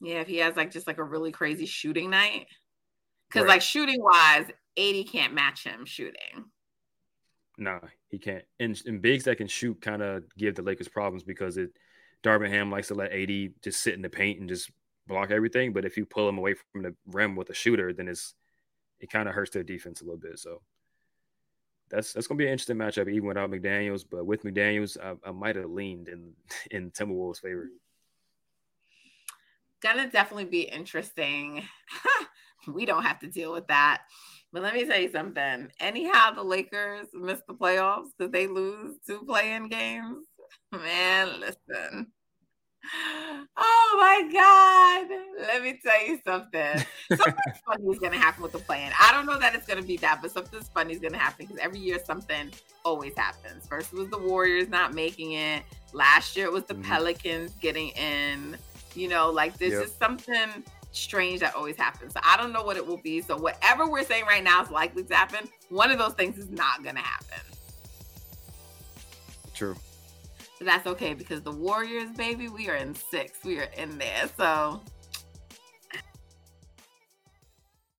Yeah, 0.00 0.20
if 0.20 0.28
he 0.28 0.38
has 0.38 0.56
like 0.56 0.70
just 0.70 0.86
like 0.86 0.98
a 0.98 1.04
really 1.04 1.32
crazy 1.32 1.66
shooting 1.66 2.10
night, 2.10 2.46
because 3.28 3.42
right. 3.42 3.54
like 3.54 3.62
shooting 3.62 4.02
wise, 4.02 4.46
AD 4.78 5.06
can't 5.08 5.34
match 5.34 5.64
him 5.64 5.84
shooting. 5.84 6.44
Nah, 7.56 7.80
he 8.08 8.18
can't. 8.18 8.44
And, 8.58 8.80
and 8.86 9.00
bigs 9.00 9.24
that 9.24 9.36
can 9.36 9.46
shoot 9.46 9.80
kind 9.80 10.02
of 10.02 10.24
give 10.36 10.56
the 10.56 10.62
Lakers 10.62 10.88
problems 10.88 11.22
because 11.22 11.56
it 11.56 11.70
Darvin 12.22 12.50
Ham 12.50 12.70
likes 12.70 12.88
to 12.88 12.94
let 12.94 13.12
AD 13.12 13.52
just 13.62 13.82
sit 13.82 13.94
in 13.94 14.02
the 14.02 14.08
paint 14.08 14.40
and 14.40 14.48
just 14.48 14.70
block 15.06 15.30
everything. 15.30 15.72
But 15.72 15.84
if 15.84 15.96
you 15.96 16.06
pull 16.06 16.28
him 16.28 16.38
away 16.38 16.54
from 16.72 16.82
the 16.82 16.94
rim 17.06 17.36
with 17.36 17.50
a 17.50 17.54
shooter, 17.54 17.92
then 17.92 18.08
it's 18.08 18.34
it 19.00 19.10
kind 19.10 19.28
of 19.28 19.34
hurts 19.34 19.50
their 19.50 19.62
defense 19.62 20.00
a 20.00 20.04
little 20.04 20.18
bit. 20.18 20.38
So 20.38 20.62
that's 21.94 22.12
that's 22.12 22.26
gonna 22.26 22.38
be 22.38 22.46
an 22.46 22.52
interesting 22.52 22.76
matchup, 22.76 23.08
even 23.08 23.28
without 23.28 23.50
McDaniels. 23.50 24.04
But 24.08 24.26
with 24.26 24.44
McDaniels, 24.44 24.96
I, 25.02 25.14
I 25.28 25.32
might 25.32 25.56
have 25.56 25.70
leaned 25.70 26.08
in 26.08 26.32
in 26.70 26.90
Timberwolves' 26.90 27.40
favor. 27.40 27.68
Gonna 29.82 30.10
definitely 30.10 30.46
be 30.46 30.62
interesting. 30.62 31.62
we 32.72 32.86
don't 32.86 33.02
have 33.02 33.20
to 33.20 33.26
deal 33.26 33.52
with 33.52 33.66
that. 33.68 34.02
But 34.52 34.62
let 34.62 34.74
me 34.74 34.84
tell 34.86 35.00
you 35.00 35.10
something. 35.10 35.68
Anyhow, 35.80 36.30
the 36.30 36.42
Lakers 36.42 37.08
missed 37.12 37.46
the 37.46 37.54
playoffs 37.54 38.10
because 38.16 38.30
they 38.30 38.46
lose 38.46 38.96
two 39.04 39.24
play-in 39.26 39.68
games. 39.68 40.24
Man, 40.72 41.40
listen. 41.40 42.12
Oh 43.56 43.96
my 43.98 44.32
God. 44.32 45.46
Let 45.46 45.53
me 45.64 45.80
tell 45.82 46.06
you 46.06 46.20
something. 46.24 46.84
Something 47.08 47.34
funny 47.66 47.86
is 47.90 47.98
going 47.98 48.12
to 48.12 48.18
happen 48.18 48.42
with 48.42 48.52
the 48.52 48.58
plan. 48.58 48.92
I 49.00 49.12
don't 49.12 49.26
know 49.26 49.38
that 49.38 49.54
it's 49.54 49.66
going 49.66 49.80
to 49.80 49.86
be 49.86 49.96
that, 49.98 50.20
but 50.22 50.30
something 50.30 50.60
funny 50.74 50.92
is 50.92 51.00
going 51.00 51.12
to 51.12 51.18
happen 51.18 51.46
because 51.46 51.58
every 51.58 51.80
year 51.80 51.98
something 52.04 52.50
always 52.84 53.16
happens. 53.16 53.66
First 53.66 53.92
it 53.92 53.98
was 53.98 54.08
the 54.10 54.18
Warriors 54.18 54.68
not 54.68 54.94
making 54.94 55.32
it. 55.32 55.62
Last 55.92 56.36
year 56.36 56.46
it 56.46 56.52
was 56.52 56.64
the 56.64 56.74
mm-hmm. 56.74 56.84
Pelicans 56.84 57.52
getting 57.60 57.88
in. 57.90 58.56
You 58.94 59.08
know, 59.08 59.30
like 59.30 59.58
there's 59.58 59.72
yep. 59.72 59.82
just 59.82 59.98
something 59.98 60.62
strange 60.92 61.40
that 61.40 61.54
always 61.54 61.76
happens. 61.76 62.12
So 62.12 62.20
I 62.22 62.36
don't 62.36 62.52
know 62.52 62.62
what 62.62 62.76
it 62.76 62.86
will 62.86 62.98
be. 62.98 63.20
So 63.20 63.36
whatever 63.36 63.88
we're 63.88 64.04
saying 64.04 64.24
right 64.26 64.44
now 64.44 64.62
is 64.62 64.70
likely 64.70 65.02
to 65.04 65.14
happen. 65.14 65.48
One 65.68 65.90
of 65.90 65.98
those 65.98 66.12
things 66.12 66.38
is 66.38 66.50
not 66.50 66.82
going 66.82 66.94
to 66.94 67.02
happen. 67.02 67.40
True. 69.54 69.76
But 70.58 70.66
that's 70.66 70.86
okay 70.86 71.14
because 71.14 71.42
the 71.42 71.52
Warriors, 71.52 72.10
baby, 72.10 72.48
we 72.48 72.68
are 72.68 72.76
in 72.76 72.94
six. 72.94 73.38
We 73.44 73.58
are 73.58 73.68
in 73.76 73.98
there. 73.98 74.28
So 74.36 74.80